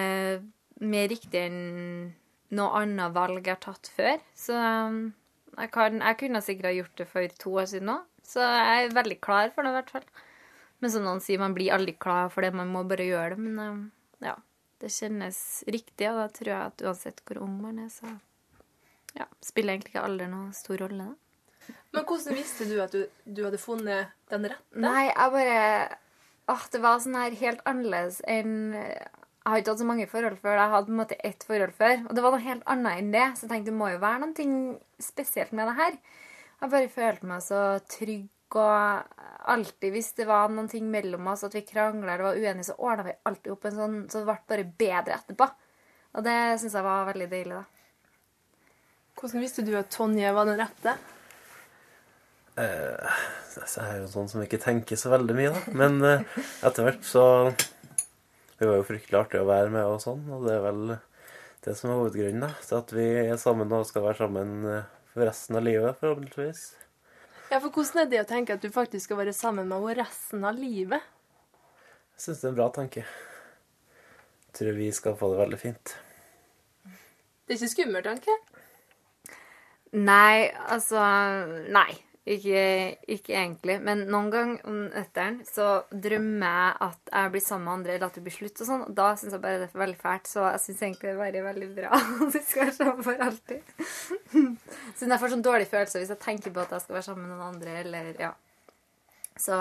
mer 0.80 1.08
riktig 1.12 1.42
enn 1.50 2.14
noe 2.56 2.80
annet 2.80 3.12
valg 3.12 3.42
jeg 3.44 3.52
har 3.52 3.60
tatt 3.60 3.90
før. 3.92 4.16
Så 4.32 4.56
um, 4.56 5.10
jeg, 5.56 5.72
kan, 5.74 6.00
jeg 6.02 6.18
kunne 6.20 6.42
sikkert 6.44 6.70
ha 6.70 6.74
gjort 6.76 7.00
det 7.00 7.08
for 7.10 7.36
to 7.42 7.52
år 7.62 7.68
siden 7.70 7.92
òg. 7.96 8.06
Så 8.26 8.42
jeg 8.42 8.86
er 8.86 8.96
veldig 8.96 9.18
klar 9.22 9.52
for 9.54 9.62
det, 9.62 9.72
i 9.72 9.78
hvert 9.78 9.92
fall. 9.94 10.06
Men 10.82 10.92
som 10.92 11.04
noen 11.06 11.22
sier, 11.24 11.40
man 11.40 11.54
blir 11.56 11.72
aldri 11.72 11.94
klar 11.96 12.28
for 12.32 12.44
det, 12.44 12.52
man 12.56 12.72
må 12.72 12.82
bare 12.88 13.06
gjøre 13.06 13.36
det. 13.36 13.42
Men 13.44 13.60
um, 13.62 13.84
ja, 14.24 14.34
det 14.82 14.92
kjennes 14.92 15.38
riktig, 15.72 16.08
og 16.10 16.20
da 16.20 16.26
tror 16.34 16.52
jeg 16.52 16.72
at 16.72 16.86
uansett 16.86 17.22
hvor 17.24 17.40
ung 17.46 17.54
man 17.62 17.78
er, 17.86 17.92
så 17.92 18.10
ja, 19.16 19.28
spiller 19.44 19.76
egentlig 19.76 19.94
ikke 19.94 20.04
alder 20.04 20.32
noen 20.32 20.50
stor 20.56 20.82
rolle. 20.84 21.12
da. 21.12 21.76
Men 21.94 22.04
hvordan 22.06 22.36
visste 22.36 22.66
du 22.68 22.76
at 22.82 22.92
du, 22.94 23.06
du 23.24 23.44
hadde 23.46 23.60
funnet 23.60 24.12
den 24.30 24.50
rette? 24.50 24.80
Nei, 24.82 25.08
jeg 25.08 25.32
bare 25.38 25.62
Åh, 26.46 26.66
det 26.70 26.78
var 26.78 27.00
sånn 27.02 27.16
her 27.18 27.34
helt 27.40 27.62
annerledes 27.66 28.20
enn 28.30 28.68
Jeg 29.46 29.52
har 29.52 29.60
ikke 29.62 29.72
hatt 29.76 29.78
så 29.78 29.86
mange 29.86 30.08
forhold 30.10 30.38
før. 30.42 30.56
Jeg 30.58 30.70
hadde 30.72 30.88
på 30.88 30.90
en 30.90 30.98
måte 30.98 31.16
ett 31.22 31.44
forhold 31.46 31.74
før. 31.78 32.00
Og 32.08 32.16
det 32.18 32.22
var 32.24 32.32
noe 32.34 32.42
helt 32.42 32.64
annet 32.72 32.98
enn 32.98 33.12
det. 33.14 33.26
Så 33.38 33.44
jeg 33.44 33.52
tenkte 33.52 33.70
det 33.70 33.78
må 33.78 33.90
jo 33.92 34.00
være 34.02 34.24
noe 34.24 35.04
spesielt 35.06 35.52
med 35.54 35.70
det 35.70 35.76
her. 35.78 36.00
Jeg 36.56 36.72
bare 36.72 36.90
følte 36.90 37.28
meg 37.30 37.44
så 37.46 37.60
trygg 37.86 38.56
og 38.58 39.22
alltid 39.52 39.94
hvis 39.94 40.12
det 40.18 40.26
var 40.26 40.50
noen 40.50 40.68
ting 40.70 40.86
mellom 40.90 41.30
oss, 41.30 41.44
at 41.46 41.54
vi 41.54 41.62
krangla 41.66 42.14
eller 42.14 42.24
var 42.26 42.38
uenige, 42.40 42.68
så 42.70 42.76
ordna 42.78 43.06
vi 43.06 43.14
alltid 43.28 43.52
opp 43.52 43.66
en 43.68 43.76
sånn, 43.76 43.96
så 44.10 44.22
det 44.22 44.28
ble 44.28 44.36
bare 44.50 44.66
bedre 44.82 45.18
etterpå. 45.20 45.48
Og 46.16 46.26
det 46.26 46.36
syns 46.62 46.74
jeg 46.78 46.86
var 46.86 47.10
veldig 47.10 47.28
deilig, 47.30 47.60
da. 47.60 47.64
Hvordan 49.16 49.44
visste 49.44 49.64
du 49.64 49.72
at 49.78 49.92
Tonje 49.92 50.32
var 50.34 50.48
den 50.48 50.58
rette? 50.60 50.96
Eh, 52.56 53.22
jeg 53.56 53.84
er 53.84 53.98
jo 54.00 54.10
sånn 54.12 54.28
som 54.32 54.42
ikke 54.44 54.60
tenker 54.60 54.98
så 55.00 55.12
veldig 55.12 55.36
mye, 55.36 55.52
da. 55.54 55.76
Men 55.76 55.98
eh, 56.04 56.42
etter 56.66 56.88
hvert 56.88 57.06
så 57.06 57.24
Det 58.56 58.68
var 58.68 58.78
jo 58.80 58.86
fryktelig 58.88 59.18
artig 59.18 59.42
å 59.42 59.48
være 59.48 59.72
med 59.72 59.84
og 59.84 60.00
sånn, 60.00 60.22
og 60.32 60.46
det 60.46 60.54
er 60.56 60.64
vel 60.64 60.82
det 61.66 61.74
som 61.76 61.90
er 61.90 61.98
hovedgrunnen 61.98 62.46
da, 62.46 62.52
til 62.62 62.78
at 62.78 62.92
vi 62.94 63.06
er 63.26 63.40
sammen 63.40 63.72
og 63.74 63.88
skal 63.88 64.04
være 64.06 64.20
sammen 64.22 64.52
eh, 64.70 64.88
for 65.12 65.28
resten 65.28 65.58
av 65.58 65.64
livet, 65.66 65.98
forhåpentligvis. 66.00 66.62
Ja, 67.50 67.58
for 67.60 67.70
hvordan 67.70 68.02
er 68.04 68.10
det 68.10 68.22
å 68.22 68.28
tenke 68.28 68.56
at 68.56 68.64
du 68.64 68.72
faktisk 68.72 69.08
skal 69.08 69.20
være 69.20 69.34
sammen 69.36 69.68
med 69.68 69.78
henne 69.82 70.00
resten 70.00 70.46
av 70.46 70.56
livet? 70.58 71.04
Jeg 72.16 72.24
syns 72.24 72.40
det 72.40 72.48
er 72.48 72.52
en 72.54 72.58
bra 72.62 72.68
tanke. 72.72 73.04
Jeg 74.46 74.56
tror 74.56 74.78
vi 74.78 74.88
skal 74.94 75.18
få 75.20 75.30
det 75.34 75.40
veldig 75.42 75.60
fint. 75.60 75.96
Det 76.86 77.54
er 77.54 77.60
ikke 77.60 77.74
skummelt, 77.74 78.08
tanke? 78.08 78.38
Nei, 79.96 80.48
altså 80.66 81.02
Nei. 81.72 81.90
Ikke, 82.26 82.62
ikke 83.06 83.36
egentlig. 83.38 83.76
Men 83.86 84.00
noen 84.10 84.32
ganger 84.34 84.64
om 84.66 84.78
netteren 84.90 85.36
så 85.46 85.84
drømmer 85.90 86.46
jeg 86.56 86.72
at 86.88 87.12
jeg 87.12 87.32
blir 87.36 87.44
sammen 87.44 87.68
med 87.68 87.74
andre, 87.76 87.92
eller 87.94 88.08
at 88.08 88.18
det 88.18 88.22
blir 88.24 88.34
slutt 88.34 88.62
og 88.64 88.66
sånn. 88.66 88.82
Og 88.88 88.96
da 88.98 89.12
syns 89.14 89.36
jeg 89.36 89.42
bare 89.44 89.60
det 89.60 89.68
er 89.68 89.82
veldig 89.84 90.00
fælt. 90.00 90.30
Så 90.32 90.42
jeg 90.42 90.62
syns 90.64 90.82
egentlig 90.88 91.12
det 91.12 91.28
er 91.28 91.46
veldig, 91.46 91.68
bra 91.76 91.92
at 92.26 92.34
vi 92.34 92.42
skal 92.48 92.64
være 92.64 92.74
sammen 92.80 93.06
for 93.06 93.22
alltid. 93.28 93.70
Siden 94.96 95.14
jeg 95.14 95.22
får 95.22 95.34
sånn 95.36 95.46
dårlig 95.46 95.70
følelse 95.70 96.02
hvis 96.02 96.12
jeg 96.16 96.22
tenker 96.26 96.56
på 96.56 96.64
at 96.64 96.74
jeg 96.74 96.86
skal 96.86 96.98
være 96.98 97.06
sammen 97.06 97.28
med 97.28 97.36
noen 97.36 97.54
andre, 97.54 97.78
eller 97.84 98.10
ja. 98.24 98.32
Så 99.38 99.56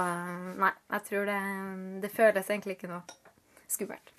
nei, 0.58 0.74
jeg 0.96 1.08
tror 1.12 1.30
det, 1.30 1.40
det 2.02 2.14
føles 2.16 2.50
egentlig 2.50 2.80
ikke 2.80 2.90
noe 2.96 3.04
skummelt. 3.70 4.16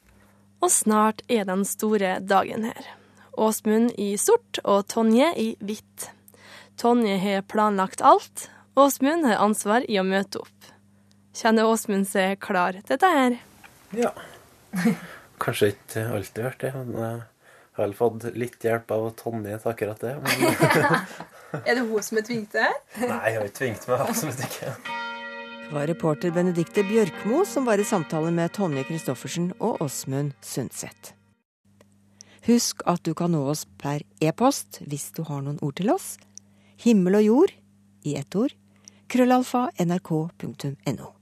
Og 0.62 0.70
snart 0.70 1.26
er 1.28 1.48
den 1.48 1.66
store 1.66 2.18
dagen 2.22 2.68
her. 2.68 2.92
Åsmund 3.36 3.90
i 4.00 4.14
sort 4.20 4.62
og 4.64 4.86
Tonje 4.92 5.32
i 5.34 5.50
hvitt. 5.60 6.12
Tonje 6.76 7.16
har 7.16 7.42
planlagt 7.42 8.00
alt. 8.00 8.50
Åsmund 8.76 9.24
har 9.24 9.40
ansvar 9.40 9.84
i 9.88 9.96
å 9.96 10.04
møte 10.04 10.42
opp. 10.42 10.66
Kjenner 11.36 11.68
Åsmund 11.68 12.08
seg 12.08 12.36
klar 12.44 12.76
til 12.76 12.84
dette 12.90 13.08
her? 13.12 13.38
Ja. 13.96 14.12
Kanskje 15.42 15.72
ikke 15.72 16.04
alltid 16.12 16.44
vært 16.44 16.60
det, 16.64 16.72
men 16.76 16.92
jeg 17.00 17.14
har 17.78 17.82
vel 17.82 17.96
fått 17.96 18.28
litt 18.36 18.64
hjelp 18.64 18.92
av 18.92 19.08
Tonje 19.16 19.56
til 19.62 19.72
akkurat 19.72 20.04
det. 20.04 20.14
Men... 20.20 21.00
Er 21.64 21.78
det 21.78 21.86
hun 21.86 22.02
som 22.04 22.18
er 22.20 22.24
tvingt 22.26 22.52
til 22.52 22.60
det? 22.60 22.72
Nei, 23.08 23.20
jeg 23.30 23.38
har 23.38 23.48
ikke 23.48 23.58
tvingt 23.62 23.88
meg. 23.88 24.04
Absolutt 24.04 24.44
ikke. 24.44 24.74
Det 25.66 25.74
var 25.74 25.88
reporter 25.88 26.34
Benedikte 26.34 26.84
Bjørkmo 26.86 27.40
som 27.48 27.64
var 27.66 27.80
i 27.80 27.86
samtale 27.86 28.28
med 28.34 28.52
Tonje 28.54 28.84
Christoffersen 28.86 29.48
og 29.56 29.80
Åsmund 29.86 30.36
Sundset. 30.44 31.14
Husk 32.46 32.84
at 32.86 33.02
du 33.08 33.14
kan 33.18 33.32
nå 33.34 33.40
oss 33.50 33.64
per 33.80 34.04
e-post 34.22 34.82
hvis 34.84 35.08
du 35.16 35.24
har 35.26 35.40
noen 35.42 35.58
ord 35.64 35.80
til 35.80 35.90
oss. 35.96 36.14
Himmel 36.76 37.20
og 37.20 37.22
jord 37.24 37.52
i 38.04 38.16
ett 38.16 38.36
ord. 38.36 38.52
Krøllalfa 39.08 39.70
nrk.no. 39.78 41.12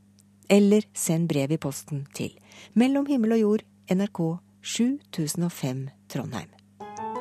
Eller 0.48 0.84
send 0.92 1.28
brev 1.28 1.52
i 1.52 1.58
posten 1.60 2.06
til 2.16 2.32
Mellom 2.72 3.06
himmel 3.08 3.32
og 3.36 3.40
jord, 3.40 3.62
NRK 3.92 4.20
7005 4.64 5.90
Trondheim. 6.08 6.48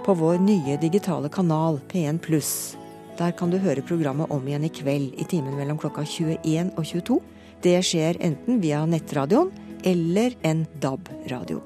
På 0.05 0.13
vår 0.13 0.37
nye 0.43 0.77
digitale 0.79 1.29
kanal 1.29 1.79
P1 1.91 2.19
pluss. 2.23 2.77
Der 3.17 3.31
kan 3.31 3.49
du 3.51 3.57
høre 3.61 3.81
programmet 3.85 4.31
om 4.31 4.47
igjen 4.47 4.65
i 4.67 4.71
kveld 4.73 5.13
i 5.19 5.23
timen 5.29 5.55
mellom 5.59 5.77
klokka 5.79 6.03
21 6.07 6.71
og 6.77 6.85
22. 6.85 7.19
Det 7.63 7.77
skjer 7.85 8.17
enten 8.23 8.61
via 8.63 8.85
nettradioen 8.89 9.51
eller 9.83 10.35
en 10.47 10.65
DAB-radio. 10.81 11.61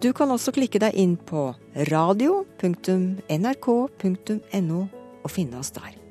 Du 0.00 0.12
kan 0.16 0.30
også 0.34 0.52
klikke 0.54 0.78
deg 0.82 0.94
inn 0.98 1.16
på 1.16 1.54
radio.nrk.no 1.90 2.40
og 5.22 5.30
finne 5.30 5.58
oss 5.60 5.70
der. 5.74 6.01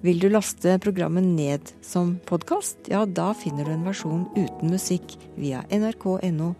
Vil 0.00 0.16
du 0.16 0.30
laste 0.32 0.78
programmet 0.80 1.26
ned 1.28 1.74
som 1.84 2.14
podkast, 2.24 2.86
ja, 2.88 3.02
da 3.04 3.34
finner 3.36 3.66
du 3.68 3.74
en 3.74 3.84
versjon 3.84 4.22
uten 4.32 4.72
musikk 4.72 5.12
via 5.36 5.60
nrk.no 5.68 6.54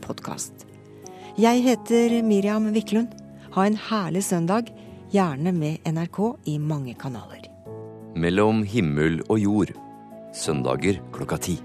podkast. 0.00 0.64
Jeg 1.36 1.60
heter 1.66 2.22
Miriam 2.24 2.70
Wiklund. 2.72 3.12
Ha 3.52 3.66
en 3.68 3.76
herlig 3.76 4.24
søndag, 4.24 4.72
gjerne 5.12 5.52
med 5.52 5.84
NRK 5.84 6.22
i 6.48 6.56
mange 6.56 6.96
kanaler. 6.96 7.50
Mellom 8.16 8.64
himmel 8.64 9.20
og 9.28 9.38
jord. 9.38 9.76
Søndager 10.32 11.02
klokka 11.12 11.36
ti. 11.36 11.58